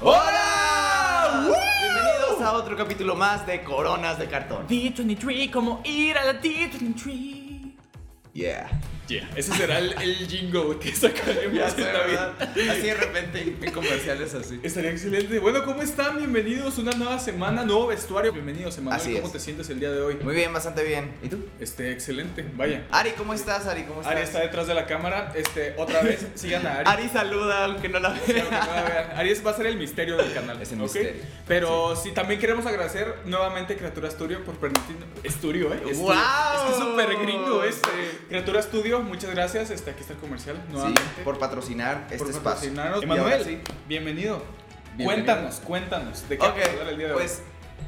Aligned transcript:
¡Hola! 0.00 1.44
Bienvenidos 1.80 2.40
a 2.40 2.52
otro 2.52 2.76
capítulo 2.76 3.16
más 3.16 3.44
de 3.48 3.64
Coronas 3.64 4.16
de 4.16 4.28
Cartón. 4.28 4.68
D23, 4.68 5.50
como 5.50 5.80
ir 5.84 6.16
a 6.16 6.24
la 6.24 6.40
D23. 6.40 7.72
Yeah. 8.32 8.68
Yeah, 9.08 9.26
ese 9.36 9.54
será 9.54 9.78
el, 9.78 9.94
el 10.02 10.28
jingle 10.28 10.78
que 10.78 10.94
sacaremos 10.94 11.54
Ya 11.54 11.68
en 11.68 11.74
sé, 11.74 11.92
la 11.94 12.02
vida. 12.06 12.34
Así 12.40 12.82
de 12.82 12.94
repente 12.94 13.56
en 13.62 13.72
comerciales 13.72 14.34
así. 14.34 14.60
Estaría 14.62 14.90
excelente. 14.90 15.38
Bueno, 15.38 15.64
¿cómo 15.64 15.80
están? 15.80 16.18
Bienvenidos 16.18 16.76
una 16.76 16.92
nueva 16.92 17.18
semana, 17.18 17.64
nuevo 17.64 17.86
vestuario. 17.86 18.34
Bienvenidos, 18.34 18.76
Emanuel. 18.76 19.00
Así 19.00 19.14
¿Cómo 19.14 19.28
es. 19.28 19.32
te 19.32 19.40
sientes 19.40 19.70
el 19.70 19.80
día 19.80 19.90
de 19.92 20.02
hoy? 20.02 20.18
Muy 20.22 20.34
bien, 20.34 20.52
bastante 20.52 20.84
bien. 20.84 21.14
¿Y 21.22 21.28
tú? 21.30 21.38
Este, 21.58 21.90
excelente. 21.90 22.44
Vaya. 22.54 22.86
Ari, 22.90 23.12
¿cómo 23.12 23.32
estás, 23.32 23.64
Ari? 23.66 23.84
¿Cómo 23.84 24.02
estás? 24.02 24.14
Ari 24.14 24.24
está 24.24 24.40
detrás 24.40 24.66
de 24.66 24.74
la 24.74 24.84
cámara. 24.84 25.32
Este, 25.34 25.72
otra 25.78 26.02
vez, 26.02 26.26
sigan 26.34 26.66
a 26.66 26.80
Ari. 26.80 26.90
Ari 26.90 27.08
saluda, 27.08 27.64
aunque 27.64 27.88
no 27.88 28.00
la 28.00 28.12
Claro 28.12 28.26
que 28.26 28.32
vea. 28.34 28.66
no 28.66 28.74
la 28.74 28.82
vean. 28.82 29.10
Ari 29.16 29.32
va 29.34 29.50
a 29.52 29.54
ser 29.54 29.66
el 29.68 29.78
misterio 29.78 30.18
del 30.18 30.34
canal. 30.34 30.60
Es 30.62 30.72
el 30.72 30.80
¿ok? 30.80 30.82
misterio. 30.82 31.22
Pero 31.46 31.96
sí. 31.96 32.12
también 32.12 32.38
queremos 32.38 32.66
agradecer 32.66 33.14
nuevamente 33.24 33.74
Criatura 33.74 34.10
Studio 34.10 34.44
por 34.44 34.56
permitirnos. 34.56 35.08
Studio, 35.26 35.72
¿eh? 35.72 35.80
¡Wow! 35.94 36.12
Es 36.12 36.60
que 36.66 36.70
es 36.72 36.76
súper 36.78 37.16
gringo 37.16 37.64
este. 37.64 37.88
Criatura 38.28 38.60
Studio, 38.60 38.97
muchas 39.02 39.30
gracias. 39.30 39.70
Este, 39.70 39.90
aquí 39.90 40.00
está 40.00 40.12
el 40.14 40.18
comercial 40.18 40.60
Sí, 40.72 40.94
por 41.24 41.38
patrocinar 41.38 42.06
este 42.10 42.18
por 42.18 42.28
espacio. 42.28 42.42
patrocinarnos. 42.44 43.02
Emanuel, 43.02 43.44
sí. 43.44 43.60
bienvenido. 43.86 44.42
Bienvenido. 44.96 45.24
Cuéntanos, 45.34 45.60
cuéntanos. 45.60 46.28
¿De 46.28 46.38
qué 46.38 46.44
Ok, 46.46 46.52
vamos 46.54 46.68
a 46.68 46.70
hablar 46.72 46.88
el 46.88 46.98
día 46.98 47.06
de 47.08 47.12
hoy? 47.12 47.18
pues 47.18 47.42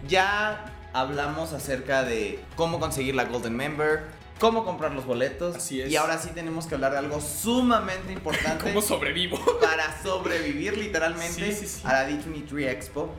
ya 0.06 0.72
hablamos 0.92 1.52
acerca 1.52 2.02
de 2.04 2.38
cómo 2.56 2.78
conseguir 2.80 3.14
la 3.14 3.24
Golden 3.24 3.56
Member, 3.56 4.04
cómo 4.38 4.64
comprar 4.64 4.92
los 4.92 5.04
boletos. 5.04 5.56
Así 5.56 5.80
es. 5.80 5.90
Y 5.90 5.96
ahora 5.96 6.18
sí 6.18 6.30
tenemos 6.34 6.66
que 6.66 6.74
hablar 6.74 6.92
de 6.92 6.98
algo 6.98 7.20
sumamente 7.20 8.12
importante 8.12 8.64
¿Cómo 8.72 8.80
sobrevivo? 8.82 9.38
para 9.60 10.00
sobrevivir 10.02 10.76
literalmente 10.78 11.52
Sí, 11.52 11.52
sí, 11.52 11.66
sí. 11.66 11.80
a 11.84 11.92
la 11.92 12.08
D23 12.08 12.68
Expo 12.68 13.12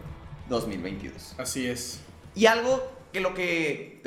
2022. 0.50 1.36
Así 1.38 1.68
es. 1.68 2.00
Y 2.36 2.46
algo 2.46 2.92
que 3.12 3.20
lo 3.20 3.34
que... 3.34 4.02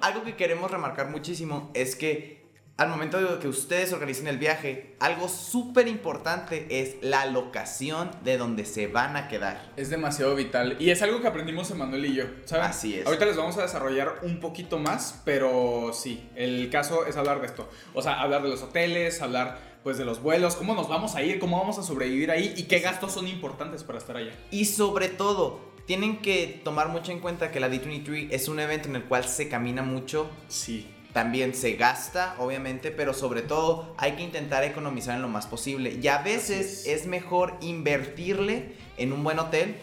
Algo 0.00 0.24
que 0.24 0.36
queremos 0.36 0.70
remarcar 0.70 1.08
muchísimo 1.08 1.70
es 1.74 1.96
que 1.96 2.36
al 2.76 2.90
momento 2.90 3.18
de 3.18 3.38
que 3.38 3.48
ustedes 3.48 3.92
organicen 3.94 4.26
el 4.26 4.36
viaje, 4.36 4.96
algo 5.00 5.30
súper 5.30 5.88
importante 5.88 6.66
es 6.68 6.96
la 7.00 7.24
locación 7.24 8.10
de 8.22 8.36
donde 8.36 8.66
se 8.66 8.86
van 8.86 9.16
a 9.16 9.28
quedar. 9.28 9.72
Es 9.76 9.88
demasiado 9.88 10.34
vital. 10.34 10.76
Y 10.78 10.90
es 10.90 11.00
algo 11.00 11.22
que 11.22 11.26
aprendimos 11.26 11.70
Emanuel 11.70 12.04
y 12.04 12.14
yo. 12.14 12.24
¿saben? 12.44 12.66
Así 12.66 12.96
es. 12.98 13.06
Ahorita 13.06 13.24
les 13.24 13.36
vamos 13.36 13.56
a 13.56 13.62
desarrollar 13.62 14.18
un 14.22 14.40
poquito 14.40 14.78
más, 14.78 15.22
pero 15.24 15.92
sí, 15.94 16.28
el 16.36 16.68
caso 16.68 17.06
es 17.06 17.16
hablar 17.16 17.40
de 17.40 17.46
esto. 17.46 17.66
O 17.94 18.02
sea, 18.02 18.20
hablar 18.20 18.42
de 18.42 18.50
los 18.50 18.62
hoteles, 18.62 19.22
hablar 19.22 19.58
pues 19.82 19.96
de 19.96 20.04
los 20.04 20.20
vuelos, 20.20 20.56
cómo 20.56 20.74
nos 20.74 20.88
vamos 20.88 21.14
a 21.14 21.22
ir, 21.22 21.38
cómo 21.38 21.58
vamos 21.58 21.78
a 21.78 21.82
sobrevivir 21.82 22.30
ahí 22.30 22.52
y 22.56 22.64
qué 22.64 22.80
gastos 22.80 23.12
son 23.12 23.26
importantes 23.26 23.84
para 23.84 23.98
estar 23.98 24.16
allá. 24.16 24.32
Y 24.50 24.66
sobre 24.66 25.08
todo, 25.08 25.60
tienen 25.86 26.18
que 26.18 26.60
tomar 26.64 26.88
mucho 26.88 27.12
en 27.12 27.20
cuenta 27.20 27.50
que 27.50 27.60
la 27.60 27.68
D23 27.68 28.28
es 28.30 28.48
un 28.48 28.58
evento 28.60 28.88
en 28.88 28.96
el 28.96 29.04
cual 29.04 29.24
se 29.24 29.48
camina 29.48 29.82
mucho, 29.82 30.28
Sí. 30.48 30.86
también 31.12 31.54
se 31.54 31.74
gasta, 31.76 32.34
obviamente, 32.38 32.90
pero 32.90 33.14
sobre 33.14 33.42
todo 33.42 33.94
hay 33.96 34.12
que 34.12 34.22
intentar 34.22 34.64
economizar 34.64 35.14
en 35.16 35.22
lo 35.22 35.28
más 35.28 35.46
posible. 35.46 35.98
Y 36.02 36.08
a 36.08 36.18
veces 36.18 36.86
es. 36.86 37.02
es. 37.02 37.06
mejor 37.06 37.54
invertirle 37.60 38.74
en 38.98 39.12
un 39.12 39.24
buen 39.24 39.38
hotel 39.38 39.76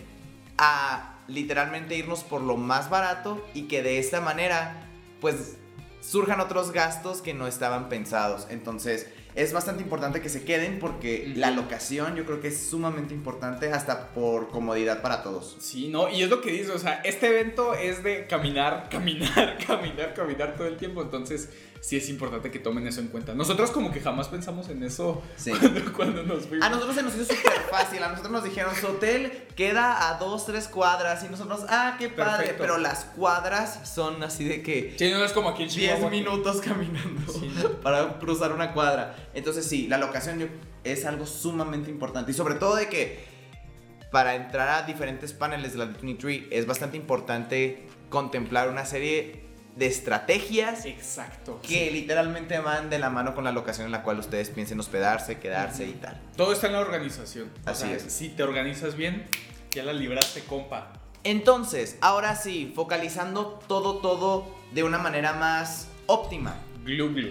a 0.58 1.16
literalmente 1.28 1.96
irnos 1.96 2.24
por 2.24 2.42
lo 2.42 2.58
más 2.58 2.90
barato 2.90 3.44
y 3.54 3.64
que 3.64 3.82
de 3.82 3.98
esta 3.98 4.20
manera, 4.22 4.86
pues, 5.22 5.58
surjan 6.02 6.42
otros 6.42 6.72
gastos 6.72 7.22
que 7.22 7.34
no 7.34 7.48
estaban 7.48 7.88
pensados. 7.88 8.46
Entonces, 8.50 9.08
es 9.36 9.54
bastante 9.54 9.84
importante 9.84 10.22
que 10.22 10.30
se 10.30 10.44
queden 10.44 10.80
porque 10.80 11.32
la 11.36 11.52
locación 11.52 12.16
yo 12.16 12.26
creo 12.26 12.40
que 12.40 12.50
es 12.50 12.60
sumamente 12.60 13.14
importante 13.14 13.72
hasta 13.72 14.10
por 14.10 14.50
comodidad 14.50 15.02
para 15.02 15.24
todos. 15.24 15.56
Sí, 15.60 15.90
no, 15.90 16.10
y 16.10 16.24
es 16.24 16.30
lo 16.30 16.42
que 16.42 16.52
dice, 16.52 16.72
o 16.72 16.80
sea, 16.80 17.02
este 17.04 17.28
evento 17.28 17.74
es 17.74 18.04
de 18.04 18.28
caminar, 18.28 18.90
caminar, 18.92 19.58
caminar, 19.66 20.14
caminar 20.14 20.56
todo 20.56 20.68
el 20.68 20.78
tiempo, 20.78 21.02
entonces 21.02 21.50
sí 21.84 21.98
es 21.98 22.08
importante 22.08 22.50
que 22.50 22.60
tomen 22.60 22.88
eso 22.88 23.02
en 23.02 23.10
cuenta. 23.10 23.34
Nosotros 23.36 23.70
como 23.72 23.92
que 23.92 24.00
jamás 24.00 24.30
pensamos 24.30 24.70
en 24.70 24.82
eso 24.84 25.22
Sí. 25.36 25.52
cuando, 25.60 25.94
cuando 25.94 26.24
nos 26.24 26.46
fuimos. 26.48 26.66
A 26.66 26.70
nosotros 26.70 26.96
se 26.96 27.04
nos 27.04 27.14
hizo 27.14 27.26
súper 27.26 27.60
fácil. 27.70 28.02
A 28.02 28.08
nosotros 28.08 28.32
nos 28.32 28.44
dijeron, 28.46 28.74
su 28.74 28.88
hotel 28.88 29.44
queda 29.58 30.10
a 30.10 30.18
dos, 30.18 30.46
tres 30.46 30.70
cuadras. 30.70 31.24
Y 31.26 31.28
nosotros, 31.28 31.66
ah, 31.68 31.98
qué 32.00 32.08
padre. 32.08 32.38
Perfecto. 32.38 32.62
Pero 32.64 32.78
las 32.78 33.04
cuadras 33.04 33.82
son 33.94 34.24
así 34.24 34.46
de 34.46 34.64
que 34.64 34.96
Sí, 34.98 35.12
no 35.12 35.26
es 35.26 35.34
como 35.34 35.50
aquí 35.50 35.64
en 35.64 35.70
10 35.70 35.80
Chihuahua. 35.96 36.10
que- 36.10 36.16
minutos 36.16 36.62
caminando 36.62 37.34
Sí. 37.34 37.54
para 37.84 38.18
cruzar 38.18 38.54
una 38.54 38.72
cuadra. 38.74 39.16
Entonces, 39.34 39.66
sí, 39.68 39.88
la 39.90 39.98
locación 39.98 40.50
es 40.86 41.04
algo 41.06 41.26
sumamente 41.26 41.92
importante. 41.92 42.32
Y 42.32 42.34
sobre 42.34 42.56
todo 42.56 42.76
de 42.78 42.88
que 42.88 43.26
para 44.10 44.36
entrar 44.36 44.70
a 44.70 44.84
diferentes 44.84 45.34
paneles 45.34 45.74
de 45.74 45.80
la 45.80 45.86
D23 45.88 46.48
es 46.52 46.66
bastante 46.66 46.96
importante 46.98 47.88
contemplar 48.10 48.70
una 48.70 48.86
serie 48.86 49.43
de 49.76 49.88
estrategias 49.88 50.86
Exacto. 50.86 51.60
que 51.62 51.90
literalmente 51.92 52.60
van 52.60 52.90
de 52.90 53.00
la 53.00 53.10
mano 53.10 53.34
con 53.34 53.44
la 53.44 53.52
locación 53.52 53.88
en 53.88 53.92
la 53.92 54.04
cual 54.04 54.20
ustedes 54.20 54.50
piensen 54.50 54.80
hospedarse, 54.80 55.40
quedarse 55.40 55.86
y 55.86 55.94
tal. 55.94 56.20
Todo 56.38 56.54
está 56.54 56.68
en 56.68 56.74
la 56.74 56.80
organización. 56.80 57.52
O 57.66 57.70
Así 57.70 57.88
sea, 57.88 57.96
es. 57.96 58.04
Si 58.04 58.30
te 58.30 58.44
organizas 58.44 58.96
bien, 58.96 59.26
ya 59.72 59.84
la 59.84 59.94
libraste, 59.94 60.42
compa. 60.42 60.94
Entonces, 61.24 61.98
ahora 62.02 62.36
sí, 62.36 62.72
focalizando 62.76 63.60
todo, 63.68 63.98
todo 64.00 64.54
de 64.74 64.84
una 64.84 64.98
manera 64.98 65.34
más 65.34 65.88
óptima. 66.06 66.56
Glu 66.84 67.14
glu. 67.14 67.30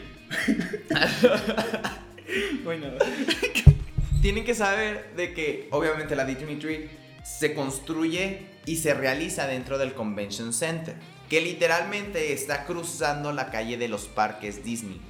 no 2.65 2.71
hay 2.71 2.81
nada. 2.81 2.99
Tienen 4.23 4.45
que 4.45 4.55
saber 4.55 5.15
de 5.17 5.35
que, 5.35 5.69
obviamente, 5.71 6.17
la 6.17 6.27
D23 6.27 6.89
se 7.23 7.55
construye 7.55 8.47
y 8.65 8.77
se 8.77 8.95
realiza 8.95 9.47
dentro 9.47 9.79
del 9.79 9.93
Convention 9.95 10.53
Center, 10.53 10.95
que 11.33 11.41
literalmente 11.41 12.35
está 12.35 12.67
cruzando 12.67 13.33
la 13.33 13.51
calle 13.51 13.79
de 13.79 13.89
los 13.89 14.05
parques 14.05 14.63
Disney. 14.65 15.01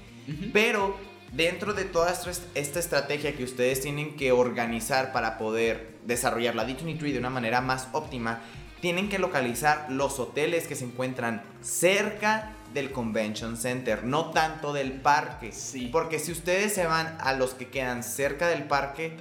Pero 0.53 0.97
dentro 1.33 1.75
de 1.75 1.85
toda 1.85 2.13
esta, 2.13 2.79
estrategia 2.79 3.35
que 3.35 3.43
ustedes 3.43 3.81
tienen 3.81 4.15
que 4.15 4.31
organizar 4.31 5.13
para 5.13 5.37
poder 5.37 5.99
desarrollar 6.07 6.55
la 6.55 6.65
D23 6.65 7.15
de 7.15 7.19
una 7.19 7.29
manera 7.29 7.61
más 7.61 7.89
óptima, 7.91 8.39
tienen 8.81 9.09
que 9.09 9.19
localizar 9.19 9.87
los 9.89 10.21
hoteles 10.21 10.69
que 10.69 10.77
se 10.77 10.85
encuentran 10.85 11.43
cerca 11.61 12.55
del 12.73 12.93
Convention 12.93 13.57
Center, 13.57 14.05
no 14.05 14.31
tanto 14.31 14.73
del 14.73 14.93
parque. 14.93 15.51
Sí. 15.51 15.89
Porque 15.91 16.21
si 16.21 16.31
ustedes 16.31 16.73
se 16.73 16.87
van 16.87 17.19
a 17.21 17.33
los 17.33 17.55
que 17.55 17.67
quedan 17.67 18.05
cerca 18.05 18.47
del 18.47 18.63
parque, 18.63 19.17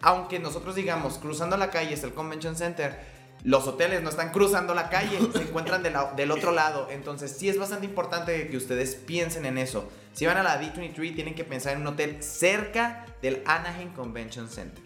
aunque 0.00 0.38
nosotros 0.38 0.74
digamos 0.74 1.18
cruzando 1.18 1.58
la 1.58 1.68
calle 1.68 1.92
está 1.92 2.06
el 2.06 2.14
Convention 2.14 2.56
Center, 2.56 3.14
los 3.46 3.68
hoteles 3.68 4.02
no 4.02 4.10
están 4.10 4.30
cruzando 4.30 4.74
la 4.74 4.90
calle, 4.90 5.18
se 5.32 5.42
encuentran 5.42 5.80
del 5.80 6.30
otro 6.32 6.50
lado. 6.50 6.88
Entonces 6.90 7.30
sí 7.30 7.48
es 7.48 7.56
bastante 7.56 7.86
importante 7.86 8.48
que 8.48 8.56
ustedes 8.56 8.96
piensen 8.96 9.46
en 9.46 9.56
eso. 9.56 9.88
Si 10.14 10.26
van 10.26 10.36
a 10.36 10.42
la 10.42 10.60
D23 10.60 11.14
tienen 11.14 11.36
que 11.36 11.44
pensar 11.44 11.74
en 11.74 11.82
un 11.82 11.86
hotel 11.86 12.20
cerca 12.24 13.06
del 13.22 13.44
Anaheim 13.46 13.92
Convention 13.92 14.48
Center. 14.48 14.82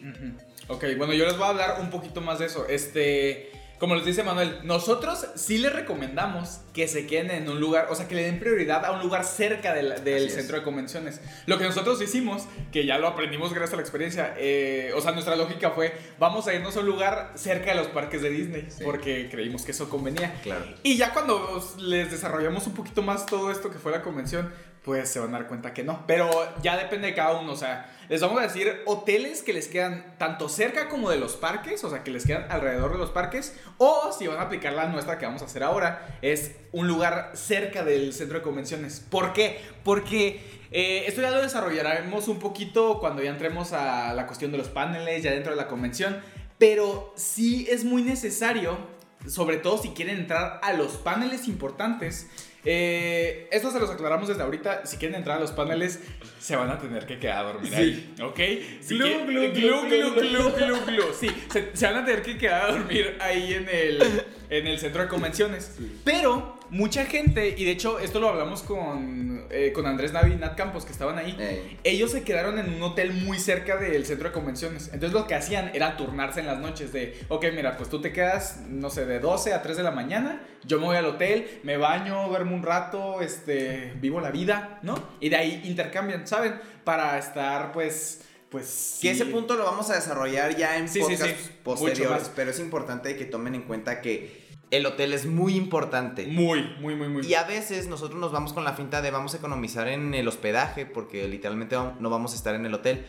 Ok, 0.69 0.85
bueno, 0.99 1.15
yo 1.15 1.25
les 1.25 1.39
voy 1.39 1.47
a 1.47 1.49
hablar 1.49 1.81
un 1.81 1.89
poquito 1.89 2.21
más 2.21 2.39
de 2.39 2.47
eso. 2.47 2.67
Este, 2.69 3.51
como 3.81 3.95
les 3.97 4.05
dice 4.05 4.23
Manuel, 4.23 4.59
nosotros 4.63 5.27
sí 5.35 5.59
les 5.59 5.73
recomendamos 5.73 6.61
que 6.75 6.87
se 6.87 7.07
queden 7.07 7.31
en 7.31 7.49
un 7.49 7.59
lugar, 7.59 7.87
o 7.91 7.95
sea, 7.97 8.07
que 8.07 8.15
le 8.15 8.23
den 8.25 8.39
prioridad 8.39 8.85
a 8.85 8.93
un 8.93 9.01
lugar 9.01 9.25
cerca 9.25 9.73
del, 9.75 10.05
del 10.05 10.17
Así 10.19 10.27
es. 10.27 10.35
centro 10.35 10.59
de 10.59 10.63
convenciones. 10.63 11.21
Lo 11.47 11.57
que 11.59 11.65
nosotros 11.65 12.01
hicimos, 12.03 12.45
que 12.73 12.85
ya 12.87 12.99
lo 12.99 13.09
aprendimos 13.09 13.53
gracias 13.55 13.73
a 13.73 13.77
la 13.77 13.83
experiencia, 13.83 14.35
eh, 14.39 14.93
o 14.95 15.01
sea, 15.01 15.13
nuestra 15.13 15.35
lógica 15.35 15.71
fue, 15.71 15.93
vamos 16.19 16.47
a 16.47 16.55
irnos 16.55 16.77
a 16.77 16.81
un 16.81 16.87
lugar 16.87 17.33
cerca 17.37 17.71
de 17.71 17.77
los 17.79 17.89
parques 17.89 18.23
de 18.23 18.31
Disney, 18.31 18.67
Sí. 18.69 18.85
porque 18.85 19.29
creímos 19.31 19.65
que 19.65 19.71
eso 19.73 19.89
convenía. 19.89 20.35
Claro. 20.43 20.67
Y 20.83 20.97
ya 20.97 21.13
cuando 21.13 21.59
les 21.79 22.11
desarrollamos 22.11 22.67
un 22.67 22.75
poquito 22.75 23.03
más 23.03 23.25
todo 23.27 23.51
esto 23.51 23.71
que 23.71 23.79
fue 23.79 23.91
la 23.93 24.03
convención, 24.03 24.53
pues 24.85 25.11
se 25.11 25.19
van 25.21 25.31
a 25.35 25.39
dar 25.39 25.49
cuenta 25.49 25.75
que 25.75 25.85
no. 25.85 26.05
Pero 26.07 26.31
ya 26.63 26.77
depende 26.77 27.09
de 27.09 27.15
cada 27.15 27.39
uno, 27.39 27.53
o 27.53 27.57
sea, 27.57 27.95
les 28.09 28.21
vamos 28.21 28.39
a 28.39 28.43
decir 28.43 28.83
hoteles 28.87 29.43
que 29.43 29.53
les 29.53 29.69
quedan 29.69 30.15
tanto 30.19 30.49
cerca 30.49 30.89
como 30.89 31.11
de 31.11 31.19
los 31.19 31.37
parques, 31.37 31.85
o 31.85 31.91
sea, 31.91 32.03
que 32.03 32.11
les 32.11 32.25
quedan 32.25 32.47
alrededor 32.51 32.93
de 32.93 32.99
los 32.99 33.11
parques, 33.11 33.55
o 33.79 34.13
si 34.13 34.27
van 34.27 34.39
a 34.39 34.43
aplicar 34.43 34.73
la 34.73 34.87
nuestra 34.87 35.19
que 35.19 35.27
vamos 35.27 35.43
a 35.43 35.45
hacer 35.45 35.63
ahora, 35.63 36.19
es 36.23 36.53
un 36.73 36.89
lugar 36.89 37.33
cerca 37.35 37.85
del 37.85 38.13
centro 38.13 38.39
de 38.39 38.43
convenciones. 38.43 39.01
¿Por 39.01 39.33
qué? 39.33 39.61
Porque 39.85 40.41
eh, 40.71 41.05
esto 41.07 41.21
ya 41.21 41.31
lo 41.31 41.43
desarrollaremos 41.43 42.29
un 42.29 42.39
poquito 42.39 42.99
cuando 43.01 43.23
ya 43.23 43.31
entremos 43.31 43.73
a 43.73 44.15
la 44.15 44.27
cuestión 44.27 44.51
de 44.51 44.59
los 44.59 44.69
paneles, 44.69 45.23
ya 45.23 45.33
dentro 45.33 45.53
de 45.53 45.57
la 45.57 45.69
convención, 45.69 46.21
pero 46.59 47.13
sí 47.17 47.67
es 47.71 47.85
muy 47.85 48.03
necesario 48.03 49.01
sobre 49.27 49.59
todo 49.59 49.79
si 49.79 49.91
quieren 49.91 50.21
entrar 50.21 50.61
a 50.63 50.73
los 50.73 50.93
paneles 50.93 51.49
importantes. 51.49 52.29
Eh, 52.65 53.49
esto 53.51 53.71
se 53.71 53.81
los 53.81 53.91
aclaramos 53.91 54.29
desde 54.29 54.43
ahorita. 54.43 54.85
Si 54.87 54.97
quieren 54.99 55.17
entrar 55.17 55.39
a 55.39 55.41
los 55.41 55.53
paneles, 55.53 56.01
se 56.39 56.57
van 56.57 56.71
a 56.71 56.79
tener 56.79 57.07
que 57.07 57.19
quedar 57.19 57.39
a 57.47 57.53
dormir 57.53 57.71
Sí. 57.73 57.77
ahí. 57.77 58.15
¿Ok? 58.23 58.41
Si 58.83 58.97
Glu, 58.99 59.07
glu, 59.27 59.53
glu, 59.53 59.83
glu, 59.89 60.15
glu, 60.15 60.51
glu, 60.53 60.77
glu. 60.87 61.05
Sí, 61.19 61.29
se, 61.51 61.71
se 61.75 61.87
van 61.87 61.97
a 61.97 62.05
tener 62.05 62.23
que 62.23 62.37
quedar 62.37 62.71
a 62.71 62.73
dormir 62.73 63.17
ahí 63.21 63.55
en 63.55 63.69
el, 63.69 64.23
en 64.51 64.67
el 64.67 64.79
centro 64.79 65.03
de 65.03 65.09
convenciones. 65.09 65.77
Pero 66.05 66.60
mucha 66.71 67.05
gente, 67.05 67.55
y 67.57 67.65
de 67.65 67.73
hecho 67.73 67.99
esto 67.99 68.21
lo 68.21 68.29
hablamos 68.29 68.63
con, 68.63 69.45
eh, 69.51 69.73
con 69.73 69.87
Andrés 69.87 70.13
Navi 70.13 70.33
y 70.33 70.37
Nat 70.37 70.57
Campos, 70.57 70.85
que 70.85 70.93
estaban 70.93 71.19
ahí, 71.19 71.37
Ey. 71.39 71.79
ellos 71.85 72.13
se 72.13 72.23
quedaron 72.23 72.59
en 72.59 72.73
un 72.73 72.83
hotel 72.83 73.13
muy 73.13 73.39
cerca 73.39 73.77
del 73.77 74.07
centro 74.07 74.29
de 74.29 74.33
convenciones. 74.33 74.91
Entonces 74.93 75.13
lo 75.13 75.27
que 75.27 75.35
hacían 75.35 75.71
era 75.75 75.97
turnarse 75.97 76.41
en 76.41 76.47
las 76.47 76.59
noches 76.59 76.93
de, 76.93 77.19
ok, 77.29 77.47
mira, 77.55 77.77
pues 77.77 77.89
tú 77.89 78.01
te 78.01 78.13
quedas, 78.13 78.61
no 78.69 78.91
sé, 78.91 79.07
de 79.07 79.19
12 79.19 79.53
a 79.53 79.63
3 79.63 79.77
de 79.77 79.83
la 79.83 79.91
mañana, 79.91 80.43
yo 80.65 80.79
me 80.79 80.87
voy 80.87 80.97
al 80.97 81.07
hotel, 81.07 81.61
me 81.63 81.77
baño, 81.77 82.29
duermo 82.29 82.55
un 82.55 82.63
rato, 82.63 83.21
este, 83.21 83.93
vivo 84.01 84.21
la 84.21 84.31
vida, 84.31 84.79
¿no? 84.83 84.95
Y 85.21 85.29
de 85.29 85.37
ahí 85.37 85.63
intercambian, 85.65 86.27
¿saben? 86.27 86.61
Para 86.85 87.19
estar, 87.19 87.73
pues, 87.73 88.23
pues... 88.49 88.99
Que 89.01 89.11
ese 89.11 89.27
punto 89.27 89.57
lo 89.57 89.65
vamos 89.65 89.91
a 89.91 89.95
desarrollar 89.95 90.57
ya 90.57 90.77
en 90.77 90.89
Sí, 90.89 91.01
podcasts 91.01 91.51
posteriores, 91.65 92.31
pero 92.35 92.51
es 92.51 92.61
importante 92.61 93.17
que 93.17 93.25
tomen 93.25 93.55
en 93.55 93.63
cuenta 93.63 94.01
que 94.01 94.50
el 94.71 94.87
hotel 94.87 95.13
es 95.13 95.27
muy 95.27 95.57
importante. 95.57 96.27
Muy, 96.27 96.63
muy, 96.81 96.95
muy, 96.95 97.09
muy. 97.09 97.27
Y 97.27 97.35
a 97.35 97.45
veces 97.45 97.89
nosotros 97.89 98.21
nos 98.21 98.33
vamos 98.33 98.53
con 98.53 98.65
la 98.65 98.73
finta 98.75 99.03
de 99.03 99.11
vamos 99.11 99.35
a 99.35 99.39
economizar 99.39 99.89
en 99.89 100.15
el 100.15 100.29
hospedaje 100.29 100.87
porque 100.87 101.27
literalmente 101.29 101.77
no 101.99 102.11
vamos 102.11 102.33
a 102.33 102.37
estar 102.37 102.55
en 102.55 102.67
el 102.67 102.75
hotel, 102.75 103.05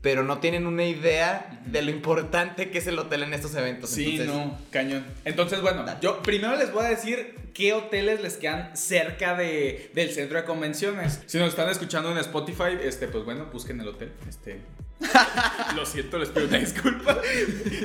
pero 0.00 0.24
no 0.24 0.38
tienen 0.38 0.66
una 0.66 0.84
idea 0.84 1.62
de 1.66 1.82
lo 1.82 1.90
importante 1.90 2.70
que 2.70 2.78
es 2.78 2.86
el 2.86 2.98
hotel 2.98 3.22
en 3.22 3.32
estos 3.32 3.54
eventos. 3.54 3.90
Sí, 3.90 4.18
Entonces, 4.18 4.34
no, 4.34 4.58
cañón. 4.70 5.04
Entonces, 5.24 5.60
bueno, 5.60 5.84
yo 6.00 6.20
primero 6.22 6.56
les 6.56 6.72
voy 6.72 6.84
a 6.84 6.88
decir 6.88 7.36
qué 7.54 7.72
hoteles 7.72 8.20
les 8.20 8.36
quedan 8.36 8.76
cerca 8.76 9.36
de, 9.36 9.90
del 9.94 10.10
centro 10.10 10.36
de 10.36 10.44
convenciones. 10.44 11.22
Si 11.26 11.38
nos 11.38 11.50
están 11.50 11.68
escuchando 11.68 12.10
en 12.10 12.18
Spotify, 12.18 12.76
este, 12.82 13.06
pues 13.06 13.24
bueno, 13.24 13.46
busquen 13.52 13.80
el 13.80 13.88
hotel. 13.88 14.12
Este. 14.28 14.60
Lo 15.76 15.86
siento, 15.86 16.18
les 16.18 16.28
pido 16.28 16.48
una 16.48 16.58
disculpa. 16.58 17.18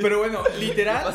Pero 0.01 0.19
bueno, 0.19 0.43
literal. 0.59 1.13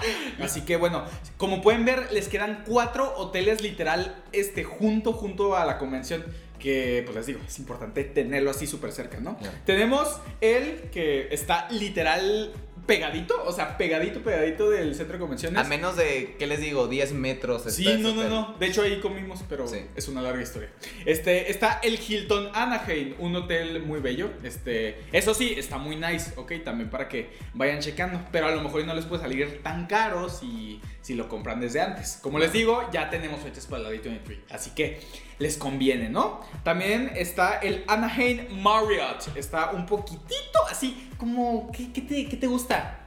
Así 0.40 0.62
que 0.62 0.76
bueno, 0.76 1.04
como 1.36 1.62
pueden 1.62 1.84
ver, 1.84 2.12
les 2.12 2.28
quedan 2.28 2.64
cuatro 2.66 3.14
hoteles 3.16 3.62
literal 3.62 4.22
este, 4.32 4.64
junto, 4.64 5.12
junto 5.12 5.56
a 5.56 5.64
la 5.64 5.78
convención. 5.78 6.24
Que, 6.58 7.02
pues 7.04 7.16
les 7.16 7.26
digo, 7.26 7.40
es 7.46 7.56
importante 7.60 8.02
tenerlo 8.02 8.50
así 8.50 8.66
súper 8.66 8.90
cerca, 8.90 9.20
¿no? 9.20 9.38
Tenemos 9.64 10.20
el 10.40 10.90
que 10.90 11.28
está 11.30 11.68
literal 11.70 12.52
pegadito, 12.88 13.34
o 13.44 13.52
sea, 13.52 13.76
pegadito, 13.76 14.20
pegadito 14.20 14.70
del 14.70 14.94
centro 14.94 15.12
de 15.12 15.20
convenciones. 15.20 15.60
A 15.60 15.68
menos 15.68 15.94
de, 15.96 16.34
¿qué 16.38 16.46
les 16.46 16.58
digo? 16.60 16.88
10 16.88 17.12
metros. 17.12 17.66
está 17.66 17.70
Sí, 17.70 17.98
no, 18.00 18.14
no, 18.14 18.24
no. 18.28 18.56
De 18.58 18.66
hecho, 18.66 18.82
ahí 18.82 18.98
comimos, 18.98 19.44
pero 19.48 19.68
Sí. 19.68 19.82
es 19.94 20.08
una 20.08 20.22
larga 20.22 20.42
historia. 20.42 20.70
Este, 21.04 21.50
está 21.50 21.80
el 21.84 22.00
Hilton 22.00 22.48
Anaheim, 22.54 23.14
un 23.18 23.36
hotel 23.36 23.82
muy 23.82 24.00
bello. 24.00 24.30
Este, 24.42 24.98
eso 25.12 25.34
sí, 25.34 25.54
está 25.56 25.76
muy 25.76 25.96
nice, 25.96 26.32
ok, 26.36 26.52
también 26.64 26.88
para 26.88 27.08
que 27.08 27.28
vayan 27.52 27.80
checando. 27.80 28.20
Pero 28.32 28.46
a 28.46 28.50
lo 28.52 28.62
mejor 28.62 28.84
no 28.86 28.94
les 28.94 29.04
puede 29.04 29.20
salir 29.22 29.62
tan 29.62 29.86
caro 29.86 30.30
si, 30.30 30.80
si 31.08 31.14
lo 31.14 31.26
compran 31.26 31.58
desde 31.58 31.80
antes. 31.80 32.18
Como 32.20 32.38
les 32.38 32.52
digo, 32.52 32.82
ya 32.92 33.08
tenemos 33.08 33.40
fechas 33.40 33.64
para 33.64 33.84
la 33.84 33.90
D23, 33.90 34.40
así 34.50 34.72
que 34.72 35.00
les 35.38 35.56
conviene, 35.56 36.10
¿no? 36.10 36.42
También 36.64 37.10
está 37.14 37.60
el 37.60 37.82
Anaheim 37.86 38.60
Marriott. 38.60 39.34
Está 39.34 39.70
un 39.70 39.86
poquitito 39.86 40.66
así, 40.70 41.08
como, 41.16 41.72
¿qué, 41.72 41.94
qué 41.94 42.02
te, 42.02 42.28
qué 42.28 42.36
te 42.36 42.46
gusta? 42.46 43.06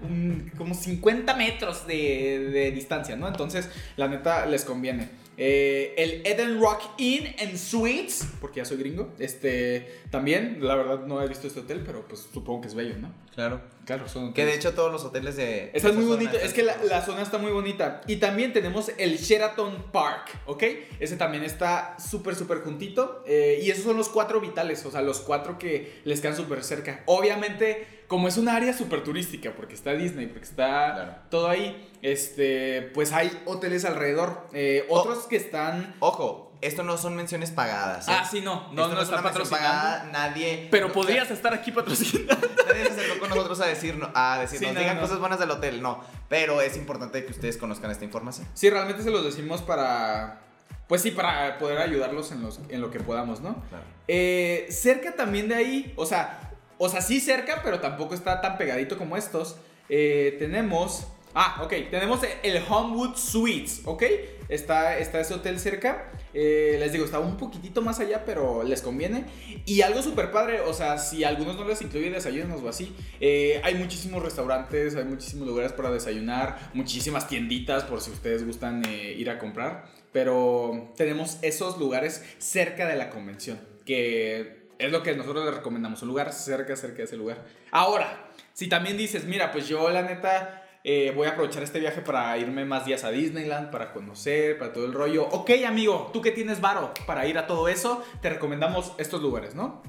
Como 0.57 0.74
50 0.74 1.36
metros 1.36 1.86
de, 1.86 2.50
de 2.51 2.71
distancia, 2.71 3.15
¿no? 3.15 3.27
Entonces, 3.27 3.69
la 3.98 4.07
neta, 4.07 4.48
les 4.48 4.65
conviene. 4.65 5.07
Eh, 5.43 5.95
el 5.97 6.21
Eden 6.23 6.61
Rock 6.61 6.83
Inn 6.99 7.33
and 7.39 7.57
Suites, 7.57 8.27
porque 8.39 8.59
ya 8.59 8.65
soy 8.65 8.77
gringo. 8.77 9.11
Este, 9.17 9.91
también, 10.11 10.59
la 10.61 10.75
verdad, 10.75 10.99
no 11.07 11.19
he 11.19 11.27
visto 11.27 11.47
este 11.47 11.61
hotel, 11.61 11.81
pero 11.83 12.07
pues 12.07 12.27
supongo 12.31 12.61
que 12.61 12.67
es 12.67 12.75
bello, 12.75 12.95
¿no? 12.99 13.11
Claro. 13.33 13.59
Claro, 13.85 14.07
son 14.07 14.33
Que 14.33 14.45
de 14.45 14.53
hecho 14.53 14.73
todos 14.75 14.91
los 14.91 15.03
hoteles 15.03 15.35
de... 15.38 15.71
Está 15.73 15.91
muy 15.91 16.05
bonito, 16.05 16.38
es 16.38 16.53
que 16.53 16.61
la, 16.61 16.77
la 16.83 17.03
zona 17.03 17.23
está 17.23 17.39
muy 17.39 17.51
bonita. 17.51 18.01
Y 18.05 18.17
también 18.17 18.53
tenemos 18.53 18.91
el 18.99 19.17
Sheraton 19.17 19.85
Park, 19.91 20.29
¿ok? 20.45 20.63
Ese 20.99 21.15
también 21.15 21.43
está 21.43 21.97
súper, 21.97 22.35
súper 22.35 22.59
juntito. 22.59 23.23
eh, 23.25 23.59
y 23.63 23.71
esos 23.71 23.83
son 23.83 23.97
los 23.97 24.09
cuatro 24.09 24.39
vitales, 24.41 24.85
o 24.85 24.91
sea, 24.91 25.01
los 25.01 25.21
cuatro 25.21 25.57
que 25.57 26.01
les 26.03 26.21
quedan 26.21 26.35
súper 26.35 26.63
cerca. 26.63 27.01
Obviamente, 27.07 28.00
como 28.11 28.27
es 28.27 28.35
un 28.35 28.49
área 28.49 28.73
súper 28.73 29.05
turística, 29.05 29.53
porque 29.55 29.73
está 29.73 29.93
Disney, 29.93 30.27
porque 30.27 30.43
está 30.43 30.93
Claro. 30.95 31.15
todo 31.29 31.47
ahí, 31.47 31.89
este, 32.01 32.81
pues 32.93 33.13
hay 33.13 33.31
hoteles 33.45 33.85
alrededor. 33.85 34.49
eh, 34.51 34.85
Oh. 34.89 34.99
otros 34.99 35.19
que 35.27 35.37
están... 35.37 35.95
Ojo, 35.99 36.51
esto 36.59 36.83
no 36.83 36.97
son 36.97 37.15
menciones 37.15 37.51
pagadas. 37.51 38.09
¿eh? 38.09 38.11
Ah, 38.13 38.27
sí, 38.29 38.41
no, 38.41 38.67
no, 38.73 38.83
Esto 38.83 38.95
no, 38.95 39.01
es 39.01 39.09
está 39.37 39.49
pagada, 39.49 40.09
nadie... 40.11 40.67
Pero 40.69 40.89
no- 40.89 40.93
podrías 40.93 41.31
estar 41.31 41.53
aquí 41.53 41.71
patrocinando. 41.71 42.35
Nadie 42.67 42.83
se 42.83 42.91
acercó 42.91 43.19
con 43.21 43.29
nosotros 43.29 43.61
a 43.61 43.65
decirnos, 43.67 44.09
a 44.13 44.39
decirnos, 44.41 44.69
Sí, 44.69 44.73
no, 44.75 44.79
digan 44.81 44.97
no. 44.97 45.01
cosas 45.03 45.19
buenas 45.19 45.39
del 45.39 45.49
hotel, 45.51 45.81
no. 45.81 46.01
Pero 46.27 46.59
es 46.59 46.75
importante 46.75 47.23
que 47.23 47.31
ustedes 47.31 47.55
conozcan 47.55 47.91
esta 47.91 48.03
información. 48.03 48.45
Sí, 48.55 48.69
realmente 48.69 49.03
se 49.03 49.09
los 49.09 49.23
decimos 49.23 49.61
para. 49.61 50.41
Pues 50.87 51.01
sí, 51.01 51.11
para 51.11 51.57
poder 51.59 51.77
ayudarlos 51.77 52.33
en, 52.33 52.41
los, 52.41 52.59
en 52.67 52.81
lo 52.81 52.91
que 52.91 52.99
podamos, 52.99 53.39
¿no? 53.39 53.55
Claro. 53.69 53.85
Eh, 54.09 54.67
cerca 54.69 55.15
también 55.15 55.47
de 55.47 55.55
ahí, 55.55 55.93
o 55.95 56.05
sea, 56.05 56.50
o 56.83 56.89
sea, 56.89 56.99
sí 57.01 57.19
cerca, 57.19 57.61
pero 57.63 57.79
tampoco 57.79 58.15
está 58.15 58.41
tan 58.41 58.57
pegadito 58.57 58.97
como 58.97 59.15
estos. 59.15 59.55
eh, 59.87 60.35
tenemos. 60.39 61.05
Ah, 61.35 61.61
ok, 61.63 61.73
tenemos 61.91 62.19
el 62.41 62.61
Homewood 62.67 63.15
Suites, 63.15 63.83
¿ok? 63.85 64.03
Está, 64.49 64.97
está 64.97 65.19
ese 65.21 65.35
hotel 65.35 65.59
cerca. 65.59 66.11
eh, 66.33 66.77
les 66.79 66.91
digo, 66.91 67.05
está 67.05 67.19
un 67.19 67.37
poquitito 67.37 67.83
más 67.83 67.99
allá, 67.99 68.25
pero 68.25 68.63
les 68.63 68.81
conviene. 68.81 69.25
Y 69.65 69.81
algo 69.83 70.01
súper 70.01 70.31
padre, 70.31 70.61
o 70.61 70.73
sea, 70.73 70.97
si 70.97 71.23
algunos 71.23 71.55
no 71.55 71.65
les 71.65 71.83
incluye 71.83 72.09
desayunos 72.09 72.61
o 72.63 72.67
así, 72.67 72.95
eh, 73.19 73.61
hay 73.63 73.75
muchísimos 73.75 74.23
restaurantes, 74.23 74.95
hay 74.95 75.05
muchísimos 75.05 75.47
lugares 75.47 75.73
para 75.73 75.91
desayunar, 75.91 76.71
muchísimas 76.73 77.27
tienditas 77.27 77.83
por 77.83 78.01
si 78.01 78.09
ustedes 78.09 78.43
gustan 78.43 78.83
ir 78.89 79.29
a 79.29 79.37
comprar. 79.37 79.85
Pero 80.11 80.91
tenemos 80.97 81.37
esos 81.43 81.77
lugares 81.77 82.23
cerca 82.39 82.87
de 82.87 82.95
la 82.95 83.11
convención, 83.11 83.59
que 83.85 84.60
es 84.81 84.91
lo 84.91 85.03
que 85.03 85.15
nosotros 85.15 85.45
les 85.45 85.55
recomendamos, 85.55 86.01
un 86.01 86.09
lugar 86.09 86.33
cerca, 86.33 86.75
cerca 86.75 86.97
de 86.97 87.03
ese 87.03 87.17
lugar. 87.17 87.43
Ahora, 87.71 88.31
si 88.53 88.67
también 88.67 88.97
dices, 88.97 89.25
mira, 89.25 89.51
pues 89.51 89.67
yo 89.67 89.89
la 89.89 90.01
neta 90.01 90.63
eh, 90.83 91.13
voy 91.15 91.27
a 91.27 91.31
aprovechar 91.31 91.61
este 91.61 91.79
viaje 91.79 92.01
para 92.01 92.37
irme 92.37 92.65
más 92.65 92.85
días 92.85 93.03
a 93.03 93.11
Disneyland, 93.11 93.69
para 93.69 93.93
conocer, 93.93 94.57
para 94.57 94.73
todo 94.73 94.85
el 94.85 94.93
rollo. 94.93 95.27
Ok, 95.29 95.51
amigo, 95.65 96.09
tú 96.11 96.21
que 96.21 96.31
tienes 96.31 96.59
varo 96.59 96.93
para 97.05 97.27
ir 97.27 97.37
a 97.37 97.45
todo 97.45 97.67
eso, 97.67 98.03
te 98.21 98.29
recomendamos 98.29 98.93
estos 98.97 99.21
lugares, 99.21 99.53
¿no? 99.53 99.83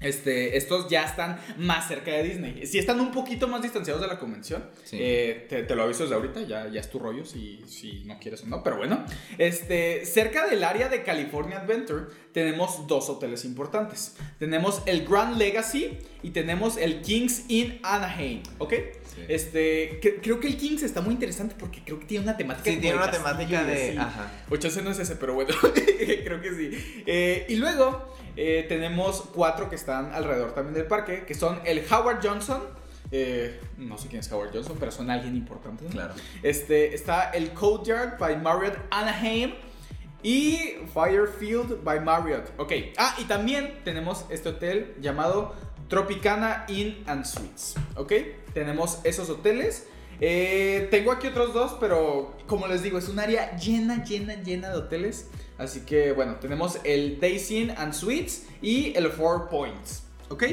Este, 0.00 0.56
estos 0.56 0.88
ya 0.88 1.04
están 1.04 1.38
más 1.58 1.86
cerca 1.86 2.10
de 2.10 2.22
Disney. 2.22 2.66
Si 2.66 2.78
están 2.78 3.00
un 3.00 3.12
poquito 3.12 3.48
más 3.48 3.60
distanciados 3.60 4.00
de 4.00 4.08
la 4.08 4.18
convención, 4.18 4.64
Sí. 4.84 4.96
eh, 4.98 5.46
te, 5.48 5.62
te 5.64 5.74
lo 5.74 5.82
aviso 5.82 6.04
desde 6.04 6.14
ahorita, 6.16 6.40
ya, 6.42 6.68
ya 6.68 6.80
es 6.80 6.88
tu 6.90 6.98
rollo 6.98 7.24
si, 7.26 7.62
si 7.66 8.02
no 8.06 8.18
quieres 8.18 8.42
o 8.42 8.46
no, 8.46 8.62
pero 8.62 8.78
bueno. 8.78 9.04
Este, 9.36 10.06
cerca 10.06 10.46
del 10.46 10.64
área 10.64 10.88
de 10.88 11.02
California 11.02 11.58
Adventure 11.60 12.06
tenemos 12.32 12.86
dos 12.86 13.10
hoteles 13.10 13.44
importantes. 13.44 14.16
Tenemos 14.38 14.82
el 14.86 15.04
Grand 15.06 15.36
Legacy 15.36 15.98
y 16.22 16.30
tenemos 16.30 16.76
el 16.78 17.02
Kings 17.02 17.44
Inn 17.48 17.78
Anaheim, 17.82 18.42
¿ok? 18.58 18.72
Sí. 19.14 19.22
Este, 19.28 20.00
cre- 20.00 20.20
creo 20.22 20.40
que 20.40 20.46
el 20.46 20.56
Kings 20.56 20.82
está 20.82 21.00
muy 21.00 21.12
interesante 21.14 21.54
porque 21.58 21.82
creo 21.84 21.98
que 21.98 22.06
tiene 22.06 22.24
una 22.24 22.36
temática. 22.36 22.70
Sí, 22.70 22.78
tiene 22.78 22.96
una 22.96 23.10
temática 23.10 23.64
de... 23.64 23.98
Ajá. 23.98 24.30
8 24.48 24.68
no 24.82 24.92
es 24.92 24.98
ese, 24.98 25.16
pero 25.16 25.34
bueno, 25.34 25.50
creo 26.24 26.40
que 26.40 26.50
sí. 26.54 27.02
Eh, 27.06 27.46
y 27.48 27.56
luego 27.56 28.14
eh, 28.36 28.66
tenemos 28.68 29.24
cuatro 29.34 29.68
que 29.68 29.76
están 29.76 30.12
alrededor 30.12 30.52
también 30.52 30.74
del 30.74 30.86
parque, 30.86 31.24
que 31.26 31.34
son 31.34 31.60
el 31.64 31.84
Howard 31.90 32.20
Johnson. 32.22 32.62
eh, 33.12 33.60
no 33.76 33.98
sé 33.98 34.08
quién 34.08 34.20
es 34.20 34.30
Howard 34.30 34.50
Johnson, 34.52 34.76
pero 34.78 34.92
son 34.92 35.10
alguien 35.10 35.36
importante. 35.36 35.84
Claro. 35.86 36.14
Este, 36.42 36.94
está 36.94 37.30
el 37.30 37.50
Courtyard 37.50 38.18
by 38.18 38.36
Marriott 38.40 38.76
Anaheim 38.90 39.52
y 40.22 40.76
Firefield 40.94 41.82
by 41.82 42.00
Marriott. 42.00 42.50
Ok. 42.58 42.72
Ah, 42.96 43.16
y 43.18 43.24
también 43.24 43.80
tenemos 43.84 44.26
este 44.30 44.50
hotel 44.50 44.94
llamado 45.00 45.54
Tropicana 45.88 46.64
Inn 46.68 47.02
and 47.06 47.24
Suites. 47.24 47.74
Ok. 47.96 48.12
Tenemos 48.54 49.00
esos 49.04 49.28
hoteles. 49.30 49.86
Eh, 50.20 50.86
tengo 50.90 51.12
aquí 51.12 51.28
otros 51.28 51.54
dos, 51.54 51.76
pero 51.80 52.36
como 52.46 52.66
les 52.66 52.82
digo, 52.82 52.98
es 52.98 53.08
un 53.08 53.18
área 53.18 53.56
llena, 53.56 54.04
llena, 54.04 54.34
llena 54.34 54.68
de 54.68 54.76
hoteles. 54.76 55.28
Así 55.60 55.80
que 55.80 56.12
bueno, 56.12 56.36
tenemos 56.36 56.78
el 56.84 57.18
Inn 57.50 57.70
and 57.76 57.92
Suites 57.92 58.46
y 58.62 58.96
el 58.96 59.10
Four 59.10 59.48
Points. 59.50 60.04
¿Ok? 60.30 60.44